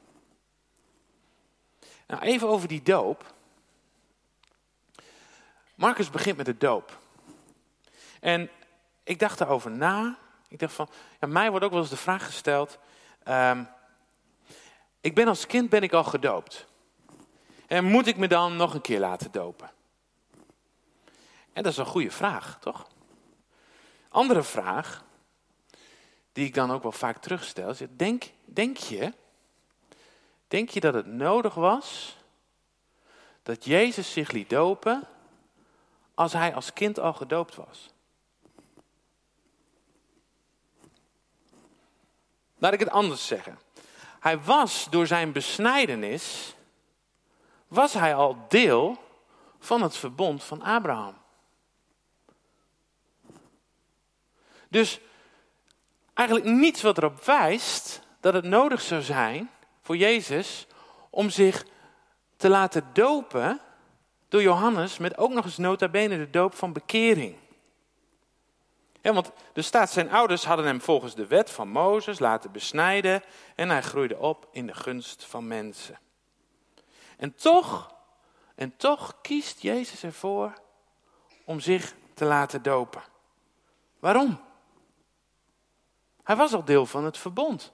Nou, 2.07 2.21
even 2.21 2.47
over 2.47 2.67
die 2.67 2.81
doop. 2.81 3.33
Marcus 5.75 6.09
begint 6.09 6.37
met 6.37 6.45
de 6.45 6.57
doop. 6.57 6.97
En 8.19 8.49
ik 9.03 9.19
dacht 9.19 9.37
daarover 9.37 9.71
na. 9.71 10.17
Ik 10.47 10.59
dacht 10.59 10.73
van, 10.73 10.89
ja, 11.19 11.27
mij 11.27 11.49
wordt 11.49 11.65
ook 11.65 11.71
wel 11.71 11.81
eens 11.81 11.89
de 11.89 11.97
vraag 11.97 12.25
gesteld. 12.25 12.77
Um, 13.27 13.69
ik 15.01 15.15
ben 15.15 15.27
als 15.27 15.45
kind 15.45 15.69
ben 15.69 15.83
ik 15.83 15.93
al 15.93 16.03
gedoopt. 16.03 16.65
En 17.67 17.83
moet 17.83 18.07
ik 18.07 18.17
me 18.17 18.27
dan 18.27 18.55
nog 18.55 18.73
een 18.73 18.81
keer 18.81 18.99
laten 18.99 19.31
dopen? 19.31 19.71
En 21.53 21.63
dat 21.63 21.71
is 21.71 21.77
een 21.77 21.85
goede 21.85 22.11
vraag, 22.11 22.57
toch? 22.59 22.87
Andere 24.09 24.43
vraag, 24.43 25.05
die 26.37 26.45
ik 26.45 26.53
dan 26.53 26.71
ook 26.71 26.83
wel 26.83 26.91
vaak 26.91 27.17
terugstel, 27.17 27.73
denk, 27.89 28.31
denk 28.45 28.77
je, 28.77 29.13
denk 30.47 30.69
je 30.69 30.79
dat 30.79 30.93
het 30.93 31.05
nodig 31.05 31.53
was 31.53 32.17
dat 33.43 33.65
Jezus 33.65 34.11
zich 34.11 34.31
liet 34.31 34.49
dopen 34.49 35.07
als 36.13 36.33
hij 36.33 36.53
als 36.53 36.73
kind 36.73 36.99
al 36.99 37.13
gedoopt 37.13 37.55
was? 37.55 37.89
Laat 42.57 42.73
ik 42.73 42.79
het 42.79 42.89
anders 42.89 43.27
zeggen. 43.27 43.59
Hij 44.19 44.39
was 44.39 44.87
door 44.89 45.07
zijn 45.07 45.31
besnijdenis, 45.31 46.55
was 47.67 47.93
hij 47.93 48.15
al 48.15 48.45
deel 48.47 48.97
van 49.59 49.81
het 49.81 49.97
verbond 49.97 50.43
van 50.43 50.61
Abraham. 50.61 51.17
Dus 54.69 54.99
eigenlijk 56.17 56.47
niets 56.47 56.81
wat 56.81 56.97
erop 56.97 57.23
wijst 57.23 58.01
dat 58.19 58.33
het 58.33 58.45
nodig 58.45 58.81
zou 58.81 59.01
zijn 59.01 59.49
voor 59.81 59.97
Jezus 59.97 60.67
om 61.09 61.29
zich 61.29 61.65
te 62.37 62.49
laten 62.49 62.89
dopen 62.93 63.59
door 64.29 64.41
Johannes 64.41 64.97
met 64.97 65.17
ook 65.17 65.31
nog 65.31 65.45
eens 65.45 65.57
nota 65.57 65.87
bene 65.87 66.17
de 66.17 66.29
doop 66.29 66.55
van 66.55 66.73
bekering. 66.73 67.35
Ja, 69.01 69.13
want 69.13 69.31
er 69.53 69.63
staat, 69.63 69.91
zijn 69.91 70.11
ouders 70.11 70.45
hadden 70.45 70.65
hem 70.65 70.81
volgens 70.81 71.15
de 71.15 71.27
wet 71.27 71.49
van 71.49 71.69
Mozes 71.69 72.19
laten 72.19 72.51
besnijden 72.51 73.23
en 73.55 73.69
hij 73.69 73.81
groeide 73.81 74.17
op 74.17 74.47
in 74.51 74.67
de 74.67 74.73
gunst 74.73 75.25
van 75.25 75.47
mensen. 75.47 75.99
En 77.17 77.35
toch, 77.35 77.93
en 78.55 78.77
toch 78.77 79.21
kiest 79.21 79.61
Jezus 79.61 80.03
ervoor 80.03 80.53
om 81.45 81.59
zich 81.59 81.93
te 82.13 82.25
laten 82.25 82.61
dopen. 82.61 83.03
Waarom? 83.99 84.46
Hij 86.27 86.35
was 86.35 86.53
al 86.53 86.63
deel 86.63 86.85
van 86.85 87.05
het 87.05 87.17
verbond. 87.17 87.71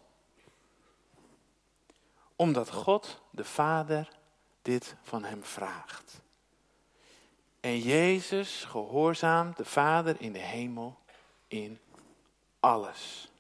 Omdat 2.36 2.72
God, 2.72 3.22
de 3.30 3.44
Vader, 3.44 4.10
dit 4.62 4.96
van 5.02 5.24
hem 5.24 5.44
vraagt. 5.44 6.22
En 7.60 7.80
Jezus 7.80 8.64
gehoorzaamt 8.64 9.58
de 9.58 9.66
Vader 9.66 10.16
in 10.20 10.34
de 10.34 10.40
hemel 10.40 10.98
in 11.48 11.80
alles. 12.60 13.32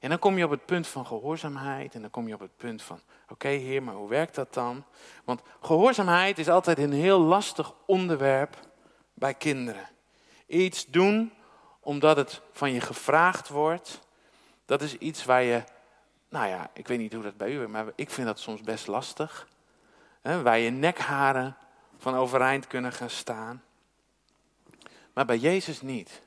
En 0.00 0.08
dan 0.08 0.18
kom 0.18 0.38
je 0.38 0.44
op 0.44 0.50
het 0.50 0.66
punt 0.66 0.86
van 0.86 1.06
gehoorzaamheid 1.06 1.94
en 1.94 2.00
dan 2.00 2.10
kom 2.10 2.28
je 2.28 2.34
op 2.34 2.40
het 2.40 2.56
punt 2.56 2.82
van, 2.82 3.00
oké 3.28 3.48
heer, 3.48 3.82
maar 3.82 3.94
hoe 3.94 4.08
werkt 4.08 4.34
dat 4.34 4.54
dan? 4.54 4.84
Want 5.24 5.40
gehoorzaamheid 5.60 6.38
is 6.38 6.48
altijd 6.48 6.78
een 6.78 6.92
heel 6.92 7.20
lastig 7.20 7.74
onderwerp 7.86 8.56
bij 9.14 9.34
kinderen. 9.34 9.88
Iets 10.46 10.86
doen 10.86 11.32
omdat 11.84 12.16
het 12.16 12.40
van 12.52 12.72
je 12.72 12.80
gevraagd 12.80 13.48
wordt, 13.48 14.00
dat 14.64 14.82
is 14.82 14.96
iets 14.96 15.24
waar 15.24 15.42
je, 15.42 15.64
nou 16.28 16.48
ja, 16.48 16.70
ik 16.72 16.88
weet 16.88 16.98
niet 16.98 17.12
hoe 17.12 17.22
dat 17.22 17.36
bij 17.36 17.52
u 17.52 17.62
is, 17.62 17.68
maar 17.68 17.86
ik 17.94 18.10
vind 18.10 18.26
dat 18.26 18.38
soms 18.38 18.60
best 18.60 18.86
lastig. 18.86 19.48
Hè, 20.20 20.42
waar 20.42 20.58
je 20.58 20.70
nekharen 20.70 21.56
van 21.98 22.14
overeind 22.14 22.66
kunnen 22.66 22.92
gaan 22.92 23.10
staan. 23.10 23.62
Maar 25.12 25.24
bij 25.24 25.38
Jezus 25.38 25.80
niet. 25.80 26.22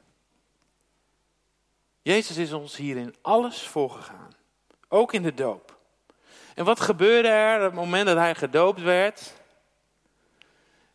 Jezus 2.02 2.38
is 2.38 2.54
ons 2.54 2.76
hier 2.76 2.98
in 2.98 3.16
alles 3.22 3.68
voorgegaan. 3.68 4.36
Ook 4.88 5.14
in 5.14 5.22
de 5.22 5.34
doop. 5.34 5.78
En 6.56 6.66
wat 6.66 6.80
gebeurde 6.80 7.28
er 7.28 7.58
op 7.58 7.66
het 7.66 7.74
moment 7.74 8.06
dat 8.06 8.18
hij 8.18 8.36
gedoopt 8.36 8.82
werd? 8.82 9.34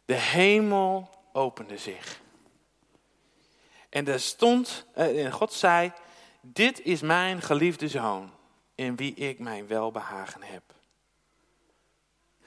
De 0.04 0.14
hemel 0.14 1.10
opende 1.32 1.78
zich. 1.78 2.19
En 3.90 4.08
er 4.08 4.20
stond, 4.20 4.86
eh, 4.94 5.24
en 5.24 5.32
God 5.32 5.52
zei, 5.52 5.92
dit 6.40 6.80
is 6.80 7.00
mijn 7.00 7.42
geliefde 7.42 7.88
zoon, 7.88 8.30
in 8.74 8.96
wie 8.96 9.14
ik 9.14 9.38
mijn 9.38 9.66
welbehagen 9.66 10.42
heb. 10.42 10.62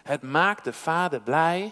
Het 0.03 0.21
maakt 0.21 0.63
de 0.63 0.73
vader 0.73 1.21
blij 1.21 1.71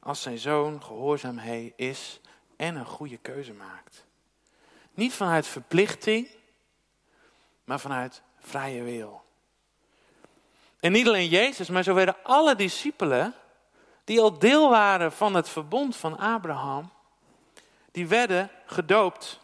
als 0.00 0.22
zijn 0.22 0.38
zoon 0.38 0.82
gehoorzaam 0.82 1.38
is 1.76 2.20
en 2.56 2.76
een 2.76 2.86
goede 2.86 3.16
keuze 3.16 3.52
maakt. 3.52 4.04
Niet 4.94 5.12
vanuit 5.12 5.46
verplichting, 5.46 6.28
maar 7.64 7.80
vanuit 7.80 8.22
vrije 8.38 8.82
wil. 8.82 9.22
En 10.80 10.92
niet 10.92 11.06
alleen 11.06 11.28
Jezus, 11.28 11.68
maar 11.68 11.82
zo 11.82 11.94
werden 11.94 12.16
alle 12.22 12.54
discipelen 12.54 13.34
die 14.04 14.20
al 14.20 14.38
deel 14.38 14.70
waren 14.70 15.12
van 15.12 15.34
het 15.34 15.48
verbond 15.48 15.96
van 15.96 16.18
Abraham, 16.18 16.90
die 17.92 18.08
werden 18.08 18.50
gedoopt. 18.66 19.40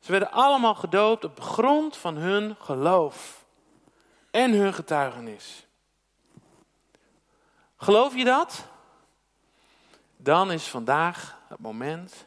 Ze 0.00 0.10
werden 0.10 0.32
allemaal 0.32 0.74
gedoopt 0.74 1.24
op 1.24 1.40
grond 1.40 1.96
van 1.96 2.16
hun 2.16 2.56
geloof 2.58 3.44
en 4.30 4.52
hun 4.52 4.74
getuigenis. 4.74 5.66
Geloof 7.76 8.16
je 8.16 8.24
dat? 8.24 8.64
Dan 10.16 10.52
is 10.52 10.68
vandaag 10.68 11.38
het 11.48 11.58
moment 11.58 12.24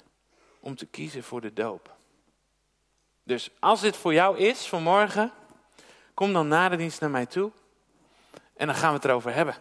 om 0.59 0.75
te 0.75 0.85
kiezen 0.85 1.23
voor 1.23 1.41
de 1.41 1.53
doop. 1.53 1.95
Dus 3.23 3.49
als 3.59 3.81
dit 3.81 3.97
voor 3.97 4.13
jou 4.13 4.37
is 4.37 4.67
vanmorgen, 4.67 5.31
kom 6.13 6.33
dan 6.33 6.47
na 6.47 6.69
de 6.69 6.75
dienst 6.75 7.01
naar 7.01 7.09
mij 7.09 7.25
toe 7.25 7.51
en 8.53 8.67
dan 8.67 8.75
gaan 8.75 8.89
we 8.89 8.95
het 8.95 9.05
erover 9.05 9.33
hebben. 9.33 9.55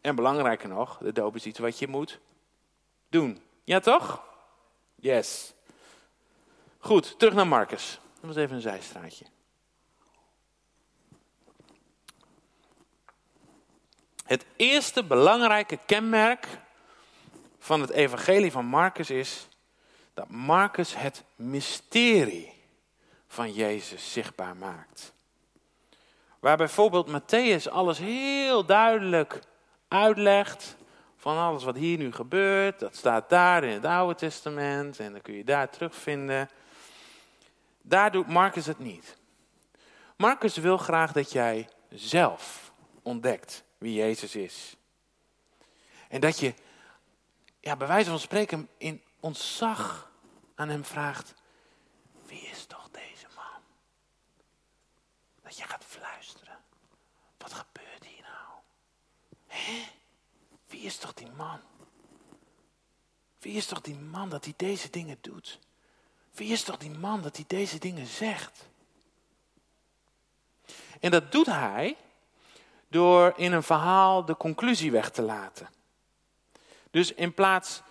En 0.00 0.14
belangrijker 0.14 0.68
nog, 0.68 0.98
de 0.98 1.12
doop 1.12 1.36
is 1.36 1.46
iets 1.46 1.58
wat 1.58 1.78
je 1.78 1.88
moet 1.88 2.20
doen. 3.08 3.42
Ja 3.64 3.80
toch? 3.80 4.22
Yes. 4.94 5.52
Goed, 6.78 7.18
terug 7.18 7.34
naar 7.34 7.46
Marcus. 7.46 8.00
Dat 8.14 8.34
was 8.34 8.36
even 8.36 8.56
een 8.56 8.62
zijstraatje. 8.62 9.24
Het 14.24 14.46
eerste 14.56 15.04
belangrijke 15.04 15.78
kenmerk 15.86 16.48
van 17.58 17.80
het 17.80 17.90
evangelie 17.90 18.52
van 18.52 18.64
Marcus 18.64 19.10
is 19.10 19.48
dat 20.14 20.28
Marcus 20.28 20.96
het 20.96 21.24
mysterie 21.36 22.52
van 23.26 23.52
Jezus 23.52 24.12
zichtbaar 24.12 24.56
maakt. 24.56 25.12
Waar 26.40 26.56
bijvoorbeeld 26.56 27.08
Matthäus 27.08 27.70
alles 27.70 27.98
heel 27.98 28.64
duidelijk 28.64 29.40
uitlegt 29.88 30.76
van 31.22 31.38
alles 31.38 31.64
wat 31.64 31.76
hier 31.76 31.98
nu 31.98 32.12
gebeurt. 32.12 32.78
Dat 32.78 32.96
staat 32.96 33.28
daar 33.30 33.64
in 33.64 33.72
het 33.72 33.84
Oude 33.84 34.14
Testament 34.14 35.00
en 35.00 35.12
dan 35.12 35.20
kun 35.20 35.34
je 35.34 35.44
daar 35.44 35.70
terugvinden. 35.70 36.48
Daar 37.82 38.10
doet 38.10 38.28
Marcus 38.28 38.66
het 38.66 38.78
niet. 38.78 39.16
Marcus 40.16 40.56
wil 40.56 40.78
graag 40.78 41.12
dat 41.12 41.32
jij 41.32 41.68
zelf 41.88 42.72
ontdekt 43.02 43.64
wie 43.78 43.94
Jezus 43.94 44.34
is. 44.34 44.76
En 46.08 46.20
dat 46.20 46.38
je, 46.38 46.54
ja, 47.60 47.76
bij 47.76 47.86
wijze 47.86 48.10
van 48.10 48.18
spreken, 48.18 48.68
in 48.78 49.02
ontzag 49.20 50.10
aan 50.54 50.68
hem 50.68 50.84
vraagt: 50.84 51.34
Wie 52.26 52.40
is 52.40 52.66
toch 52.66 52.88
deze 52.90 53.26
man? 53.34 53.62
Dat 55.42 55.56
je 55.56 55.64
gaat 55.64 55.84
fluisteren. 55.84 56.58
Wat 57.38 57.52
gebeurt 57.52 58.04
hier 58.04 58.22
nou? 58.22 58.58
Hé? 59.46 60.00
Wie 60.82 60.90
is 60.90 60.96
toch 60.96 61.14
die 61.14 61.30
man? 61.36 61.60
Wie 63.38 63.56
is 63.56 63.66
toch 63.66 63.80
die 63.80 63.94
man 63.94 64.28
dat 64.28 64.44
hij 64.44 64.54
deze 64.56 64.90
dingen 64.90 65.18
doet? 65.20 65.58
Wie 66.34 66.52
is 66.52 66.62
toch 66.62 66.76
die 66.76 66.90
man 66.90 67.22
dat 67.22 67.36
hij 67.36 67.44
deze 67.48 67.78
dingen 67.78 68.06
zegt? 68.06 68.68
En 71.00 71.10
dat 71.10 71.32
doet 71.32 71.46
hij 71.46 71.96
door 72.88 73.32
in 73.36 73.52
een 73.52 73.62
verhaal 73.62 74.24
de 74.24 74.36
conclusie 74.36 74.90
weg 74.90 75.10
te 75.10 75.22
laten. 75.22 75.68
Dus 76.90 77.12
in 77.12 77.34
plaats 77.34 77.82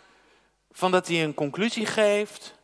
van 0.72 0.92
dat 0.92 1.08
hij 1.08 1.24
een 1.24 1.34
conclusie 1.34 1.86
geeft, 1.86 2.56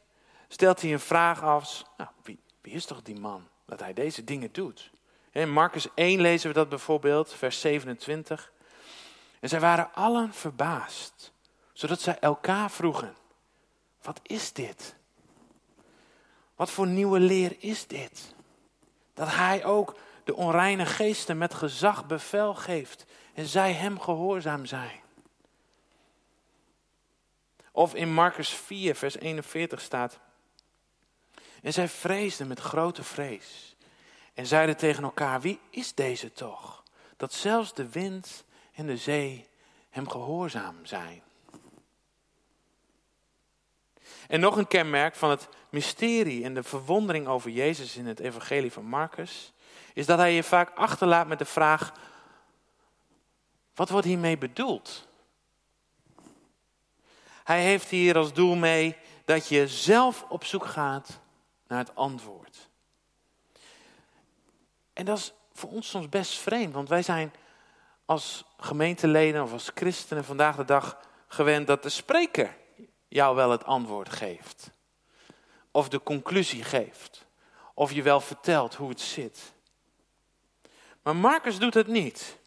stelt 0.48 0.82
hij 0.82 0.94
een 0.94 1.00
vraag 1.00 1.42
af. 1.42 1.84
Nou, 1.98 2.10
wie, 2.24 2.40
wie 2.62 2.74
is 2.74 2.86
toch 2.86 3.02
die 3.02 3.20
man 3.20 3.48
dat 3.66 3.80
hij 3.80 3.94
deze 3.94 4.24
dingen 4.24 4.52
doet? 4.52 4.92
In 5.32 5.52
Marcus 5.52 5.88
1 5.94 6.22
lezen 6.22 6.48
we 6.48 6.54
dat 6.54 6.70
bijvoorbeeld, 6.70 7.34
vers 7.34 7.60
27. 7.60 8.56
En 9.40 9.50
zij 9.50 9.60
waren 9.60 9.94
allen 9.94 10.34
verbaasd, 10.34 11.32
zodat 11.74 12.02
zij 12.02 12.20
elkaar 12.20 12.72
vroegen: 12.72 13.16
Wat 14.02 14.20
is 14.24 14.54
dit? 14.54 14.96
Wat 16.56 16.72
voor 16.72 16.88
nieuwe 16.88 17.20
leer 17.20 17.56
is 17.60 17.88
dit? 17.88 18.36
Dat 19.14 19.28
hij 19.28 19.66
ook 19.66 19.96
de 20.24 20.36
onreine 20.36 20.86
geesten 20.86 21.38
met 21.38 21.54
gezag 21.54 22.06
bevel 22.06 22.56
geeft 22.56 23.06
en 23.34 23.46
zij 23.46 23.74
hem 23.74 24.00
gehoorzaam 24.00 24.66
zijn. 24.66 25.00
Of 27.72 27.96
in 27.96 28.14
Marcus 28.14 28.50
4, 28.50 28.96
vers 28.96 29.18
41 29.18 29.82
staat. 29.82 30.20
En 31.62 31.74
zij 31.74 31.88
vreesden 31.88 32.48
met 32.48 32.60
grote 32.60 33.04
vrees. 33.04 33.76
En 34.34 34.46
zeiden 34.46 34.78
tegen 34.78 35.04
elkaar: 35.04 35.42
Wie 35.42 35.60
is 35.70 35.94
deze 35.94 36.32
toch? 36.32 36.84
Dat 37.18 37.34
zelfs 37.34 37.74
de 37.74 37.90
wind 37.90 38.46
en 38.78 38.88
de 38.88 38.98
zee 38.98 39.48
hem 39.90 40.10
gehoorzaam 40.10 40.86
zijn. 40.86 41.22
En 44.28 44.40
nog 44.40 44.58
een 44.58 44.68
kenmerk 44.68 45.16
van 45.16 45.30
het 45.30 45.50
mysterie 45.70 46.44
en 46.44 46.54
de 46.54 46.64
verwondering 46.64 47.28
over 47.28 47.50
Jezus 47.52 47.96
in 47.96 48.06
het 48.06 48.20
evangelie 48.20 48.72
van 48.72 48.86
Marcus 48.86 49.54
is 49.94 50.06
dat 50.06 50.18
hij 50.18 50.34
je 50.34 50.44
vaak 50.44 50.78
achterlaat 50.78 51.28
met 51.28 51.40
de 51.40 51.46
vraag: 51.46 51.94
wat 53.76 53.90
wordt 53.90 54.08
hiermee 54.08 54.38
bedoeld? 54.38 55.08
Hij 57.44 57.64
heeft 57.64 57.90
hier 57.90 58.18
als 58.18 58.34
doel 58.34 58.56
mee 58.56 58.98
dat 59.26 59.48
je 59.48 59.68
zelf 59.68 60.26
op 60.30 60.46
zoek 60.46 60.66
gaat 60.66 61.20
naar 61.68 61.80
het 61.80 61.96
antwoord. 61.96 62.70
En 64.94 65.06
dat 65.06 65.18
is 65.18 65.34
voor 65.54 65.70
ons 65.70 65.90
soms 65.90 66.10
best 66.10 66.38
vreemd, 66.38 66.74
want 66.74 66.90
wij 66.90 67.02
zijn 67.02 67.34
als 68.06 68.46
gemeenteleden 68.58 69.44
of 69.44 69.52
als 69.52 69.72
christenen 69.76 70.24
vandaag 70.24 70.56
de 70.56 70.66
dag 70.66 70.98
gewend 71.28 71.68
dat 71.68 71.84
de 71.84 71.90
spreker 71.90 72.58
jou 73.08 73.36
wel 73.36 73.52
het 73.52 73.64
antwoord 73.64 74.10
geeft. 74.10 74.72
Of 75.72 75.90
de 75.90 76.04
conclusie 76.04 76.64
geeft. 76.64 77.26
Of 77.74 77.92
je 77.92 78.02
wel 78.02 78.22
vertelt 78.22 78.76
hoe 78.76 78.90
het 78.90 79.02
zit. 79.02 79.54
Maar 81.04 81.16
Marcus 81.16 81.60
doet 81.60 81.74
het 81.74 81.88
niet. 81.88 82.38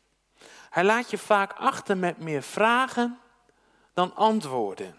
Hij 0.71 0.85
laat 0.85 1.11
je 1.11 1.19
vaak 1.19 1.53
achter 1.53 1.97
met 1.97 2.19
meer 2.19 2.43
vragen 2.43 3.21
dan 3.95 4.15
antwoorden. 4.15 4.99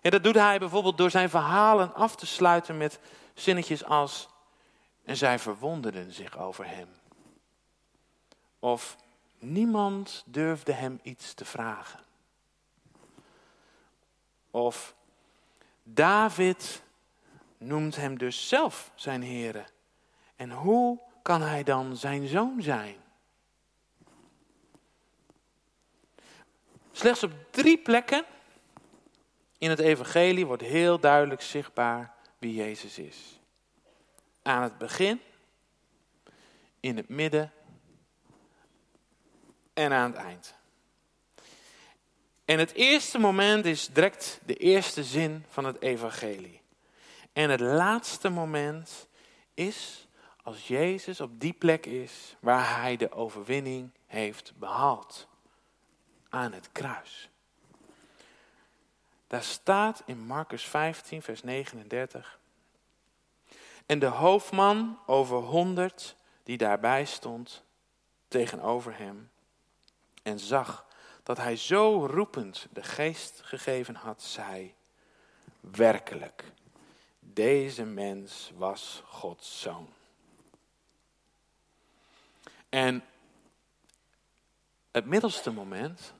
En 0.00 0.10
dat 0.10 0.22
doet 0.22 0.34
hij 0.34 0.58
bijvoorbeeld 0.58 0.98
door 0.98 1.10
zijn 1.10 1.30
verhalen 1.30 1.94
af 1.94 2.16
te 2.16 2.26
sluiten 2.26 2.76
met 2.76 3.00
zinnetjes 3.34 3.84
als 3.84 4.28
en 5.04 5.16
zij 5.16 5.38
verwonderden 5.38 6.12
zich 6.12 6.38
over 6.38 6.66
hem. 6.66 6.88
Of 8.58 8.96
niemand 9.40 10.22
durfde 10.26 10.72
hem 10.72 11.00
iets 11.02 11.34
te 11.34 11.44
vragen. 11.44 12.00
Of 14.50 14.94
David 15.82 16.82
noemt 17.58 17.96
hem 17.96 18.18
dus 18.18 18.48
zelf 18.48 18.92
zijn 18.94 19.24
Here. 19.24 19.64
En 20.36 20.50
hoe 20.50 20.98
kan 21.22 21.42
hij 21.42 21.62
dan 21.62 21.96
zijn 21.96 22.26
zoon 22.26 22.62
zijn? 22.62 22.96
Slechts 26.92 27.22
op 27.22 27.32
drie 27.50 27.78
plekken 27.78 28.24
in 29.58 29.70
het 29.70 29.78
evangelie 29.78 30.46
wordt 30.46 30.62
heel 30.62 31.00
duidelijk 31.00 31.42
zichtbaar 31.42 32.14
wie 32.38 32.54
Jezus 32.54 32.98
is. 32.98 33.38
aan 34.42 34.62
het 34.62 34.78
begin, 34.78 35.20
in 36.80 36.96
het 36.96 37.08
midden 37.08 37.52
en 39.80 39.92
aan 39.92 40.10
het 40.10 40.20
eind. 40.20 40.54
En 42.44 42.58
het 42.58 42.72
eerste 42.72 43.18
moment 43.18 43.64
is 43.64 43.86
direct 43.86 44.40
de 44.44 44.54
eerste 44.54 45.04
zin 45.04 45.44
van 45.48 45.64
het 45.64 45.80
evangelie. 45.82 46.60
En 47.32 47.50
het 47.50 47.60
laatste 47.60 48.28
moment 48.28 49.08
is 49.54 50.08
als 50.42 50.68
Jezus 50.68 51.20
op 51.20 51.40
die 51.40 51.52
plek 51.52 51.86
is 51.86 52.36
waar 52.40 52.80
hij 52.80 52.96
de 52.96 53.12
overwinning 53.12 53.90
heeft 54.06 54.52
behaald. 54.56 55.28
Aan 56.28 56.52
het 56.52 56.68
kruis. 56.72 57.28
Daar 59.26 59.42
staat 59.42 60.02
in 60.06 60.18
Marcus 60.18 60.64
15, 60.64 61.22
vers 61.22 61.42
39. 61.42 62.38
En 63.86 63.98
de 63.98 64.06
hoofdman 64.06 64.98
over 65.06 65.36
honderd 65.38 66.16
die 66.42 66.56
daarbij 66.56 67.04
stond 67.04 67.64
tegenover 68.28 68.98
hem 68.98 69.30
en 70.22 70.38
zag 70.38 70.86
dat 71.22 71.36
hij 71.36 71.56
zo 71.56 72.06
roepend 72.06 72.66
de 72.72 72.82
geest 72.82 73.40
gegeven 73.44 73.94
had, 73.94 74.22
zei, 74.22 74.74
werkelijk, 75.60 76.52
deze 77.20 77.84
mens 77.84 78.52
was 78.56 79.02
Gods 79.06 79.60
zoon. 79.60 79.88
En 82.68 83.04
het 84.90 85.06
middelste 85.06 85.50
moment, 85.50 86.12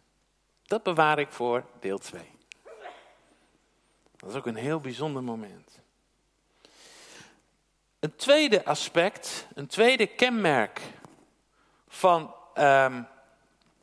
dat 0.62 0.82
bewaar 0.82 1.18
ik 1.18 1.32
voor 1.32 1.64
deel 1.80 1.98
2. 1.98 2.30
Dat 4.16 4.30
is 4.30 4.36
ook 4.36 4.46
een 4.46 4.54
heel 4.54 4.80
bijzonder 4.80 5.22
moment. 5.22 5.78
Een 7.98 8.16
tweede 8.16 8.64
aspect, 8.64 9.46
een 9.54 9.66
tweede 9.66 10.06
kenmerk 10.06 10.80
van 11.88 12.34
um, 12.54 13.06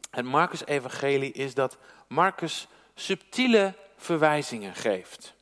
het 0.09 0.25
Marcus-evangelie 0.25 1.31
is 1.31 1.53
dat 1.53 1.77
Marcus 2.07 2.67
subtiele 2.95 3.73
verwijzingen 3.97 4.75
geeft. 4.75 5.33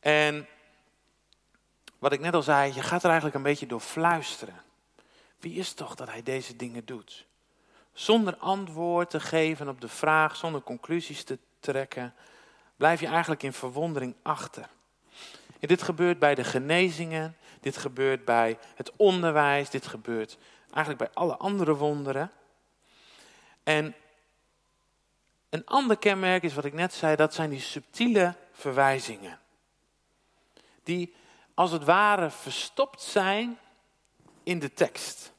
En 0.00 0.46
wat 1.98 2.12
ik 2.12 2.20
net 2.20 2.34
al 2.34 2.42
zei, 2.42 2.74
je 2.74 2.82
gaat 2.82 3.02
er 3.02 3.08
eigenlijk 3.08 3.36
een 3.36 3.42
beetje 3.42 3.66
door 3.66 3.80
fluisteren. 3.80 4.62
Wie 5.38 5.54
is 5.54 5.72
toch 5.72 5.94
dat 5.94 6.08
hij 6.08 6.22
deze 6.22 6.56
dingen 6.56 6.84
doet? 6.84 7.26
Zonder 7.92 8.36
antwoord 8.36 9.10
te 9.10 9.20
geven 9.20 9.68
op 9.68 9.80
de 9.80 9.88
vraag, 9.88 10.36
zonder 10.36 10.62
conclusies 10.62 11.24
te 11.24 11.38
trekken, 11.60 12.14
blijf 12.76 13.00
je 13.00 13.06
eigenlijk 13.06 13.42
in 13.42 13.52
verwondering 13.52 14.14
achter. 14.22 14.68
En 15.60 15.68
dit 15.68 15.82
gebeurt 15.82 16.18
bij 16.18 16.34
de 16.34 16.44
genezingen, 16.44 17.36
dit 17.60 17.76
gebeurt 17.76 18.24
bij 18.24 18.58
het 18.74 18.92
onderwijs, 18.96 19.70
dit 19.70 19.86
gebeurt 19.86 20.38
eigenlijk 20.70 20.98
bij 20.98 21.22
alle 21.22 21.36
andere 21.36 21.74
wonderen. 21.74 22.30
En 23.62 23.94
een 25.48 25.66
ander 25.66 25.98
kenmerk 25.98 26.42
is 26.42 26.54
wat 26.54 26.64
ik 26.64 26.72
net 26.72 26.94
zei, 26.94 27.16
dat 27.16 27.34
zijn 27.34 27.50
die 27.50 27.60
subtiele 27.60 28.34
verwijzingen. 28.52 29.40
Die 30.82 31.14
als 31.54 31.70
het 31.70 31.84
ware 31.84 32.30
verstopt 32.30 33.02
zijn 33.02 33.58
in 34.42 34.58
de 34.58 34.72
tekst. 34.72 35.32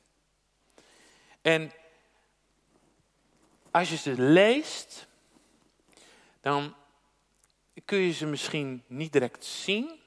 En 1.42 1.72
als 3.72 3.90
je 3.90 3.98
ze 3.98 4.22
leest, 4.22 5.08
dan 6.42 6.76
kun 7.86 7.98
je 7.98 8.12
ze 8.12 8.26
misschien 8.26 8.84
niet 8.88 9.12
direct 9.12 9.46
zien, 9.46 10.00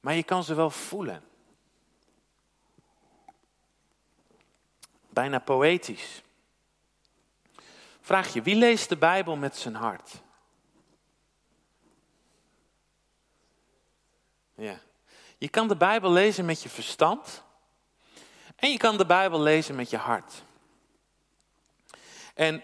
maar 0.00 0.14
je 0.14 0.22
kan 0.22 0.44
ze 0.44 0.54
wel 0.54 0.70
voelen. 0.70 1.24
Bijna 5.08 5.38
poëtisch. 5.38 6.22
Vraag 8.06 8.32
je, 8.32 8.42
wie 8.42 8.54
leest 8.54 8.88
de 8.88 8.96
Bijbel 8.96 9.36
met 9.36 9.56
zijn 9.56 9.74
hart? 9.74 10.22
Ja. 14.54 14.78
Je 15.38 15.48
kan 15.48 15.68
de 15.68 15.76
Bijbel 15.76 16.10
lezen 16.10 16.44
met 16.44 16.62
je 16.62 16.68
verstand. 16.68 17.42
En 18.56 18.70
je 18.70 18.76
kan 18.76 18.96
de 18.98 19.06
Bijbel 19.06 19.40
lezen 19.40 19.74
met 19.74 19.90
je 19.90 19.96
hart. 19.96 20.42
En 22.34 22.62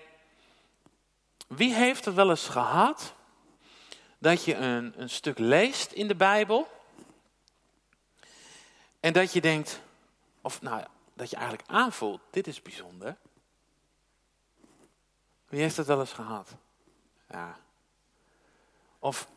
wie 1.49 1.75
heeft 1.75 2.07
er 2.07 2.15
wel 2.15 2.31
eens 2.31 2.49
gehad 2.49 3.15
dat 4.19 4.45
je 4.45 4.55
een, 4.55 5.01
een 5.01 5.11
stuk 5.11 5.39
leest 5.39 5.93
in 5.93 6.09
de 6.09 6.17
Bijbel 6.17 6.69
en 9.01 9.13
dat 9.13 9.33
je 9.33 9.41
denkt, 9.41 9.81
of 10.41 10.61
nou, 10.61 10.85
dat 11.15 11.31
je 11.31 11.37
eigenlijk 11.37 11.69
aanvoelt, 11.69 12.21
dit 12.31 12.47
is 12.47 12.63
bijzonder. 12.63 13.17
Wie 15.53 15.61
heeft 15.61 15.77
dat 15.77 15.87
wel 15.87 16.01
eens 16.01 16.13
gehad? 16.13 16.57
Ja. 17.29 17.59
Of 18.99 19.29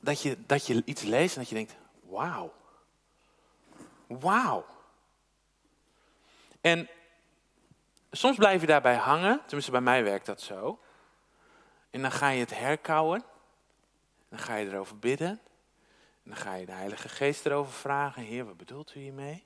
dat 0.00 0.22
je, 0.22 0.46
dat 0.46 0.66
je 0.66 0.82
iets 0.84 1.02
leest 1.02 1.34
en 1.34 1.40
dat 1.40 1.48
je 1.48 1.54
denkt, 1.54 1.76
wauw. 2.00 2.52
Wauw. 4.06 4.66
En 6.60 6.88
soms 8.10 8.36
blijf 8.36 8.60
je 8.60 8.66
daarbij 8.66 8.96
hangen, 8.96 9.40
tenminste 9.40 9.70
bij 9.70 9.80
mij 9.80 10.04
werkt 10.04 10.26
dat 10.26 10.40
zo. 10.40 10.80
En 11.90 12.02
dan 12.02 12.12
ga 12.12 12.28
je 12.28 12.40
het 12.40 12.58
herkauwen. 12.58 13.24
Dan 14.28 14.38
ga 14.38 14.54
je 14.54 14.66
erover 14.66 14.98
bidden. 14.98 15.40
En 16.22 16.30
dan 16.30 16.36
ga 16.36 16.54
je 16.54 16.66
de 16.66 16.72
Heilige 16.72 17.08
Geest 17.08 17.46
erover 17.46 17.72
vragen. 17.72 18.22
Heer, 18.22 18.44
wat 18.44 18.56
bedoelt 18.56 18.94
u 18.94 19.00
hiermee? 19.00 19.44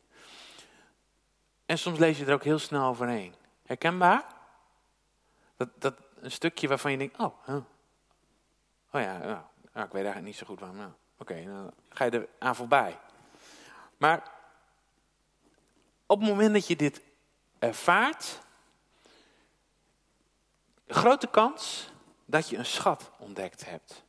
En 1.66 1.78
soms 1.78 1.98
lees 1.98 2.18
je 2.18 2.24
er 2.24 2.34
ook 2.34 2.44
heel 2.44 2.58
snel 2.58 2.86
overheen. 2.86 3.34
Herkenbaar? 3.62 4.40
Dat, 5.62 5.80
dat 5.80 5.94
een 6.20 6.30
stukje 6.30 6.68
waarvan 6.68 6.90
je 6.90 6.98
denkt, 6.98 7.18
oh, 7.18 7.48
oh 8.92 9.00
ja, 9.00 9.18
nou, 9.18 9.86
ik 9.86 9.92
weet 9.92 9.94
eigenlijk 9.94 10.24
niet 10.24 10.36
zo 10.36 10.46
goed 10.46 10.60
waarom. 10.60 10.78
Nou, 10.78 10.92
Oké, 11.22 11.44
dan 11.44 11.72
ga 11.88 12.04
je 12.04 12.10
er 12.10 12.28
aan 12.38 12.56
voorbij. 12.56 12.98
Maar 13.96 14.30
op 16.06 16.20
het 16.20 16.28
moment 16.28 16.52
dat 16.52 16.66
je 16.66 16.76
dit 16.76 17.02
ervaart, 17.58 18.40
grote 20.86 21.26
kans 21.26 21.90
dat 22.24 22.48
je 22.48 22.56
een 22.56 22.66
schat 22.66 23.10
ontdekt 23.18 23.64
hebt. 23.64 24.04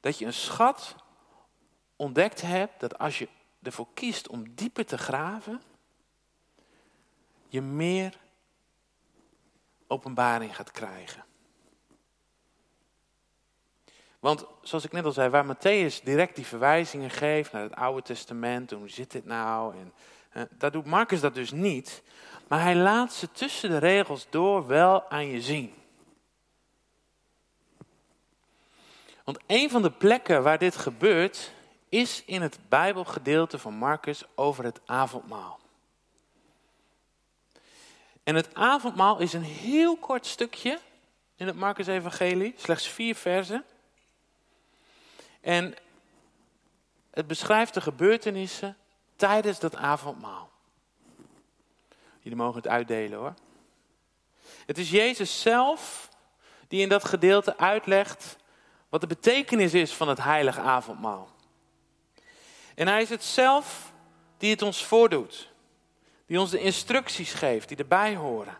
Dat 0.00 0.18
je 0.18 0.26
een 0.26 0.32
schat 0.32 0.94
ontdekt 1.96 2.40
hebt 2.40 2.80
dat 2.80 2.98
als 2.98 3.18
je 3.18 3.28
ervoor 3.62 3.88
kiest 3.94 4.28
om 4.28 4.54
dieper 4.54 4.86
te 4.86 4.98
graven, 4.98 5.62
je 7.48 7.62
meer 7.62 8.18
openbaring 9.88 10.56
gaat 10.56 10.70
krijgen. 10.70 11.24
Want 14.20 14.46
zoals 14.62 14.84
ik 14.84 14.92
net 14.92 15.04
al 15.04 15.12
zei, 15.12 15.28
waar 15.28 15.56
Matthäus 15.56 16.02
direct 16.02 16.36
die 16.36 16.46
verwijzingen 16.46 17.10
geeft 17.10 17.52
naar 17.52 17.62
het 17.62 17.74
Oude 17.74 18.02
Testament, 18.02 18.70
hoe 18.70 18.88
zit 18.88 19.10
dit 19.10 19.24
nou? 19.24 19.74
En, 20.32 20.48
daar 20.50 20.70
doet 20.70 20.86
Marcus 20.86 21.20
dat 21.20 21.34
dus 21.34 21.50
niet. 21.50 22.02
Maar 22.48 22.62
hij 22.62 22.76
laat 22.76 23.12
ze 23.12 23.30
tussen 23.30 23.70
de 23.70 23.78
regels 23.78 24.26
door 24.30 24.66
wel 24.66 25.10
aan 25.10 25.26
je 25.26 25.40
zien. 25.40 25.74
Want 29.24 29.38
een 29.46 29.70
van 29.70 29.82
de 29.82 29.90
plekken 29.90 30.42
waar 30.42 30.58
dit 30.58 30.76
gebeurt, 30.76 31.52
is 31.88 32.22
in 32.24 32.42
het 32.42 32.58
Bijbelgedeelte 32.68 33.58
van 33.58 33.74
Marcus 33.74 34.24
over 34.34 34.64
het 34.64 34.80
avondmaal. 34.86 35.58
En 38.28 38.34
het 38.34 38.54
avondmaal 38.54 39.18
is 39.18 39.32
een 39.32 39.42
heel 39.42 39.96
kort 39.96 40.26
stukje 40.26 40.78
in 41.36 41.46
het 41.46 41.56
Marcus-evangelie, 41.56 42.54
slechts 42.56 42.88
vier 42.88 43.14
versen. 43.14 43.64
En 45.40 45.74
het 47.10 47.26
beschrijft 47.26 47.74
de 47.74 47.80
gebeurtenissen 47.80 48.76
tijdens 49.16 49.58
dat 49.58 49.76
avondmaal. 49.76 50.50
Jullie 52.20 52.38
mogen 52.38 52.56
het 52.56 52.68
uitdelen 52.68 53.18
hoor. 53.18 53.34
Het 54.66 54.78
is 54.78 54.90
Jezus 54.90 55.40
zelf 55.40 56.08
die 56.66 56.82
in 56.82 56.88
dat 56.88 57.04
gedeelte 57.04 57.58
uitlegt 57.58 58.36
wat 58.88 59.00
de 59.00 59.06
betekenis 59.06 59.74
is 59.74 59.92
van 59.92 60.08
het 60.08 60.22
heilige 60.22 60.60
avondmaal. 60.60 61.28
En 62.74 62.86
hij 62.88 63.02
is 63.02 63.10
het 63.10 63.24
zelf 63.24 63.92
die 64.38 64.50
het 64.50 64.62
ons 64.62 64.84
voordoet. 64.84 65.56
Die 66.28 66.40
ons 66.40 66.50
de 66.50 66.60
instructies 66.60 67.32
geeft, 67.32 67.68
die 67.68 67.76
erbij 67.76 68.16
horen. 68.16 68.58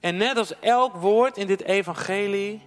En 0.00 0.16
net 0.16 0.36
als 0.36 0.58
elk 0.60 0.94
woord 0.94 1.36
in 1.36 1.46
dit 1.46 1.62
evangelie, 1.62 2.62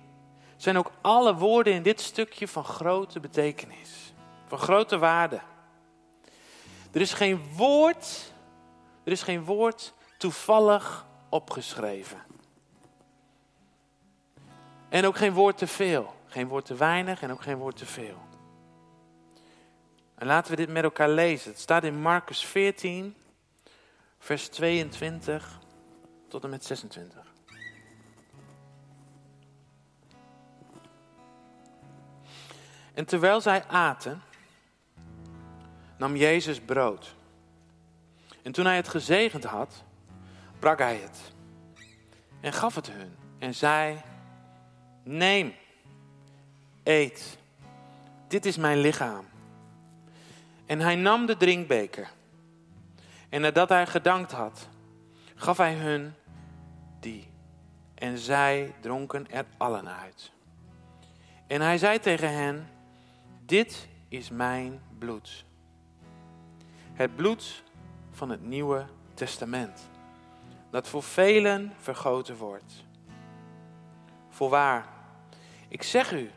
zijn 0.57 0.77
ook 0.77 0.91
alle 1.01 1.35
woorden 1.35 1.73
in 1.73 1.83
dit 1.83 2.01
stukje 2.01 2.47
van 2.47 2.63
grote 2.63 3.19
betekenis. 3.19 4.13
Van 4.47 4.57
grote 4.57 4.97
waarde. 4.97 5.41
Er 6.91 7.01
is 7.01 7.13
geen 7.13 7.41
woord, 7.55 8.31
er 9.03 9.11
is 9.11 9.23
geen 9.23 9.43
woord 9.43 9.93
toevallig 10.17 11.05
opgeschreven. 11.29 12.21
En 14.89 15.05
ook 15.05 15.17
geen 15.17 15.33
woord 15.33 15.57
te 15.57 15.67
veel. 15.67 16.13
Geen 16.27 16.47
woord 16.47 16.65
te 16.65 16.75
weinig 16.75 17.21
en 17.21 17.31
ook 17.31 17.41
geen 17.41 17.57
woord 17.57 17.77
te 17.77 17.85
veel. 17.85 18.17
En 20.23 20.29
laten 20.29 20.51
we 20.51 20.57
dit 20.57 20.69
met 20.69 20.83
elkaar 20.83 21.09
lezen. 21.09 21.51
Het 21.51 21.59
staat 21.59 21.83
in 21.83 22.01
Marcus 22.01 22.45
14, 22.45 23.15
vers 24.19 24.47
22 24.47 25.59
tot 26.27 26.43
en 26.43 26.49
met 26.49 26.65
26. 26.65 27.33
En 32.93 33.05
terwijl 33.05 33.41
zij 33.41 33.63
aten, 33.67 34.21
nam 35.97 36.15
Jezus 36.15 36.59
brood. 36.59 37.15
En 38.41 38.51
toen 38.51 38.65
hij 38.65 38.75
het 38.75 38.87
gezegend 38.87 39.43
had, 39.43 39.83
brak 40.59 40.79
hij 40.79 40.95
het 40.95 41.19
en 42.41 42.53
gaf 42.53 42.75
het 42.75 42.91
hun 42.91 43.15
en 43.39 43.55
zei: 43.55 44.01
Neem, 45.03 45.55
eet, 46.83 47.37
dit 48.27 48.45
is 48.45 48.57
mijn 48.57 48.77
lichaam. 48.77 49.31
En 50.73 50.79
hij 50.79 50.95
nam 50.95 51.25
de 51.25 51.37
drinkbeker. 51.37 52.11
En 53.29 53.41
nadat 53.41 53.69
hij 53.69 53.87
gedankt 53.87 54.31
had, 54.31 54.69
gaf 55.35 55.57
hij 55.57 55.73
hun 55.73 56.13
die. 56.99 57.27
En 57.95 58.17
zij 58.17 58.75
dronken 58.79 59.31
er 59.31 59.45
allen 59.57 59.87
uit. 59.87 60.31
En 61.47 61.61
hij 61.61 61.77
zei 61.77 61.99
tegen 61.99 62.33
hen: 62.33 62.67
Dit 63.45 63.87
is 64.07 64.29
mijn 64.29 64.81
bloed. 64.97 65.45
Het 66.93 67.15
bloed 67.15 67.63
van 68.11 68.29
het 68.29 68.41
Nieuwe 68.41 68.85
Testament, 69.13 69.89
dat 70.69 70.87
voor 70.87 71.03
velen 71.03 71.73
vergoten 71.77 72.35
wordt. 72.35 72.85
Voorwaar, 74.29 74.85
ik 75.67 75.83
zeg 75.83 76.11
u 76.11 76.31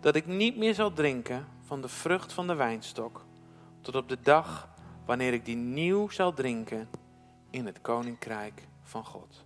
dat 0.00 0.16
ik 0.16 0.26
niet 0.26 0.56
meer 0.56 0.74
zal 0.74 0.92
drinken 0.92 1.46
van 1.66 1.80
de 1.80 1.88
vrucht 1.88 2.32
van 2.32 2.46
de 2.46 2.54
wijnstok, 2.54 3.24
tot 3.84 3.96
op 3.96 4.08
de 4.08 4.20
dag 4.20 4.68
wanneer 5.04 5.32
ik 5.32 5.44
die 5.44 5.56
nieuw 5.56 6.08
zal 6.08 6.32
drinken 6.32 6.88
in 7.50 7.66
het 7.66 7.80
koninkrijk 7.80 8.68
van 8.82 9.04
God. 9.04 9.44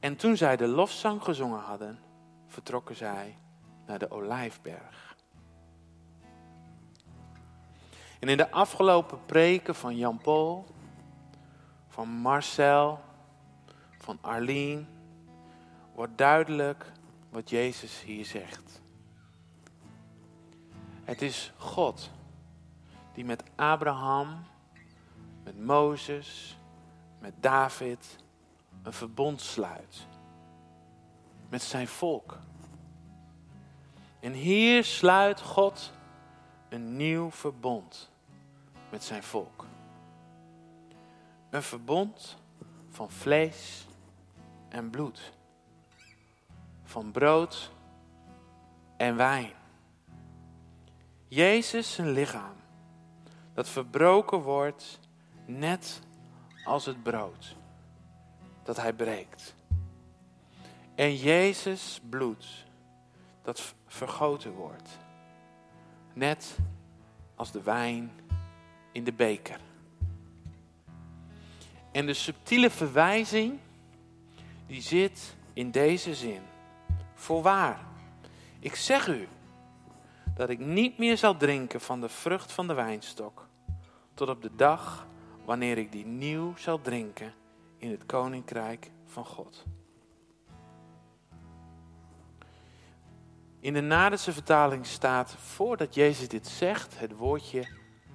En 0.00 0.16
toen 0.16 0.36
zij 0.36 0.56
de 0.56 0.66
lofzang 0.66 1.22
gezongen 1.22 1.60
hadden, 1.60 1.98
vertrokken 2.46 2.96
zij 2.96 3.38
naar 3.86 3.98
de 3.98 4.10
Olijfberg. 4.10 5.16
En 8.20 8.28
in 8.28 8.36
de 8.36 8.50
afgelopen 8.50 9.24
preken 9.24 9.74
van 9.74 9.96
Jan 9.96 10.18
Paul, 10.18 10.66
van 11.88 12.08
Marcel, 12.08 13.00
van 13.98 14.18
Arlene, 14.20 14.84
wordt 15.94 16.18
duidelijk 16.18 16.92
wat 17.30 17.50
Jezus 17.50 18.02
hier 18.02 18.24
zegt. 18.24 18.83
Het 21.04 21.22
is 21.22 21.52
God 21.56 22.10
die 23.12 23.24
met 23.24 23.42
Abraham, 23.54 24.44
met 25.42 25.58
Mozes, 25.58 26.58
met 27.18 27.34
David 27.40 28.16
een 28.82 28.92
verbond 28.92 29.40
sluit. 29.40 30.06
Met 31.48 31.62
zijn 31.62 31.88
volk. 31.88 32.38
En 34.20 34.32
hier 34.32 34.84
sluit 34.84 35.40
God 35.40 35.92
een 36.68 36.96
nieuw 36.96 37.30
verbond 37.30 38.10
met 38.90 39.04
zijn 39.04 39.22
volk. 39.22 39.66
Een 41.50 41.62
verbond 41.62 42.36
van 42.90 43.10
vlees 43.10 43.86
en 44.68 44.90
bloed. 44.90 45.32
Van 46.84 47.10
brood 47.10 47.70
en 48.96 49.16
wijn. 49.16 49.52
Jezus 51.34 51.94
zijn 51.94 52.10
lichaam, 52.12 52.54
dat 53.54 53.68
verbroken 53.68 54.38
wordt 54.38 55.00
net 55.46 56.00
als 56.64 56.86
het 56.86 57.02
brood 57.02 57.56
dat 58.62 58.76
hij 58.76 58.92
breekt. 58.92 59.54
En 60.94 61.16
Jezus 61.16 62.00
bloed 62.08 62.64
dat 63.42 63.74
vergoten 63.86 64.52
wordt, 64.52 64.98
net 66.12 66.56
als 67.34 67.50
de 67.50 67.62
wijn 67.62 68.10
in 68.92 69.04
de 69.04 69.12
beker. 69.12 69.60
En 71.92 72.06
de 72.06 72.14
subtiele 72.14 72.70
verwijzing 72.70 73.58
die 74.66 74.82
zit 74.82 75.36
in 75.52 75.70
deze 75.70 76.14
zin. 76.14 76.42
Voorwaar, 77.14 77.80
ik 78.58 78.74
zeg 78.74 79.08
u 79.08 79.28
dat 80.34 80.48
ik 80.48 80.58
niet 80.58 80.98
meer 80.98 81.16
zal 81.16 81.36
drinken 81.36 81.80
van 81.80 82.00
de 82.00 82.08
vrucht 82.08 82.52
van 82.52 82.66
de 82.66 82.74
wijnstok, 82.74 83.48
tot 84.14 84.28
op 84.28 84.42
de 84.42 84.54
dag 84.56 85.06
wanneer 85.44 85.78
ik 85.78 85.92
die 85.92 86.06
nieuw 86.06 86.56
zal 86.56 86.80
drinken 86.80 87.34
in 87.78 87.90
het 87.90 88.06
koninkrijk 88.06 88.90
van 89.06 89.24
God. 89.24 89.64
In 93.60 93.72
de 93.72 93.80
Nadense 93.80 94.32
vertaling 94.32 94.86
staat, 94.86 95.34
voordat 95.34 95.94
Jezus 95.94 96.28
dit 96.28 96.46
zegt, 96.46 96.98
het 96.98 97.16
woordje 97.16 97.68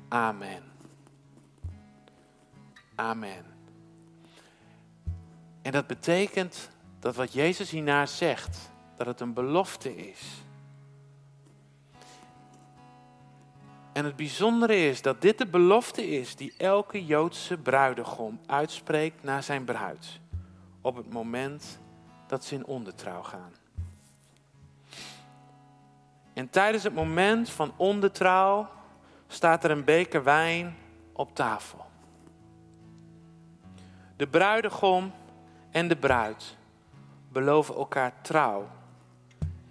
Amen. 0.07 0.63
Amen. 2.95 3.45
En 5.61 5.71
dat 5.71 5.87
betekent 5.87 6.69
dat 6.99 7.15
wat 7.15 7.33
Jezus 7.33 7.69
hierna 7.69 8.05
zegt, 8.05 8.71
dat 8.97 9.07
het 9.07 9.19
een 9.19 9.33
belofte 9.33 9.95
is. 9.95 10.43
En 13.99 14.05
het 14.05 14.15
bijzondere 14.15 14.75
is 14.75 15.01
dat 15.01 15.21
dit 15.21 15.37
de 15.37 15.45
belofte 15.45 16.07
is 16.07 16.35
die 16.35 16.53
elke 16.57 17.05
Joodse 17.05 17.57
bruidegom 17.57 18.39
uitspreekt 18.45 19.23
naar 19.23 19.43
zijn 19.43 19.63
bruid. 19.63 20.19
Op 20.81 20.95
het 20.95 21.13
moment 21.13 21.79
dat 22.27 22.43
ze 22.45 22.55
in 22.55 22.65
ondertrouw 22.65 23.23
gaan. 23.23 23.53
En 26.33 26.49
tijdens 26.49 26.83
het 26.83 26.93
moment 26.93 27.49
van 27.49 27.73
ondertrouw 27.75 28.69
staat 29.27 29.63
er 29.63 29.71
een 29.71 29.83
beker 29.83 30.23
wijn 30.23 30.75
op 31.13 31.35
tafel. 31.35 31.85
De 34.15 34.27
bruidegom 34.27 35.11
en 35.71 35.87
de 35.87 35.97
bruid 35.97 36.57
beloven 37.31 37.75
elkaar 37.75 38.13
trouw. 38.21 38.67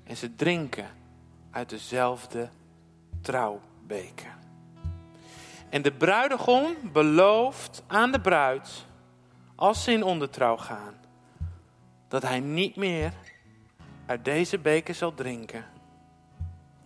En 0.04 0.16
ze 0.16 0.34
drinken 0.34 0.88
uit 1.50 1.68
dezelfde 1.68 2.48
trouwbeker. 3.88 4.36
En 5.68 5.82
de 5.82 5.92
bruidegom 5.92 6.76
belooft 6.92 7.82
aan 7.86 8.12
de 8.12 8.20
bruid, 8.20 8.86
als 9.54 9.84
ze 9.84 9.92
in 9.92 10.02
ondertrouw 10.02 10.56
gaan, 10.56 10.94
dat 12.08 12.22
hij 12.22 12.40
niet 12.40 12.76
meer 12.76 13.12
uit 14.06 14.24
deze 14.24 14.58
beker 14.58 14.94
zal 14.94 15.14
drinken 15.14 15.64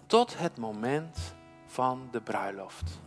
tot 0.07 0.39
het 0.39 0.57
moment 0.57 1.35
van 1.67 2.09
de 2.11 2.21
bruiloft. 2.21 3.01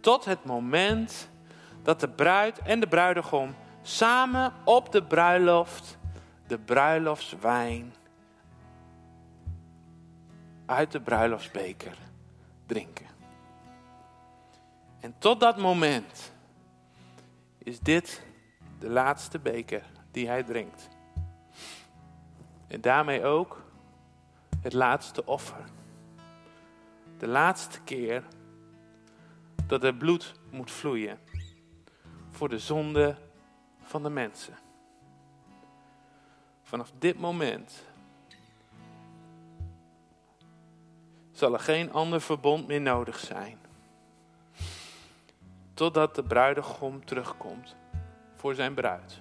Tot 0.00 0.24
het 0.24 0.44
moment 0.44 1.30
dat 1.82 2.00
de 2.00 2.08
bruid 2.08 2.58
en 2.58 2.80
de 2.80 2.88
bruidegom 2.88 3.54
samen 3.82 4.52
op 4.64 4.92
de 4.92 5.02
bruiloft 5.02 5.98
de 6.46 6.58
bruiloftswijn 6.58 7.94
uit 10.68 10.92
de 10.92 11.00
bruiloftsbeker 11.00 11.98
drinken. 12.66 13.06
En 15.00 15.14
tot 15.18 15.40
dat 15.40 15.58
moment 15.58 16.32
is 17.58 17.80
dit 17.80 18.22
de 18.78 18.88
laatste 18.88 19.38
beker 19.38 19.82
die 20.10 20.28
hij 20.28 20.42
drinkt. 20.42 20.88
En 22.66 22.80
daarmee 22.80 23.24
ook 23.24 23.62
het 24.60 24.72
laatste 24.72 25.24
offer. 25.24 25.64
De 27.18 27.26
laatste 27.26 27.80
keer 27.80 28.24
dat 29.66 29.84
er 29.84 29.94
bloed 29.94 30.34
moet 30.50 30.70
vloeien 30.70 31.18
voor 32.30 32.48
de 32.48 32.58
zonde 32.58 33.16
van 33.82 34.02
de 34.02 34.10
mensen. 34.10 34.58
Vanaf 36.62 36.92
dit 36.98 37.18
moment 37.18 37.87
zal 41.38 41.52
er 41.52 41.60
geen 41.60 41.92
ander 41.92 42.20
verbond 42.20 42.66
meer 42.66 42.80
nodig 42.80 43.18
zijn. 43.18 43.58
Totdat 45.74 46.14
de 46.14 46.22
bruidegom 46.22 47.04
terugkomt 47.04 47.76
voor 48.34 48.54
zijn 48.54 48.74
bruid. 48.74 49.20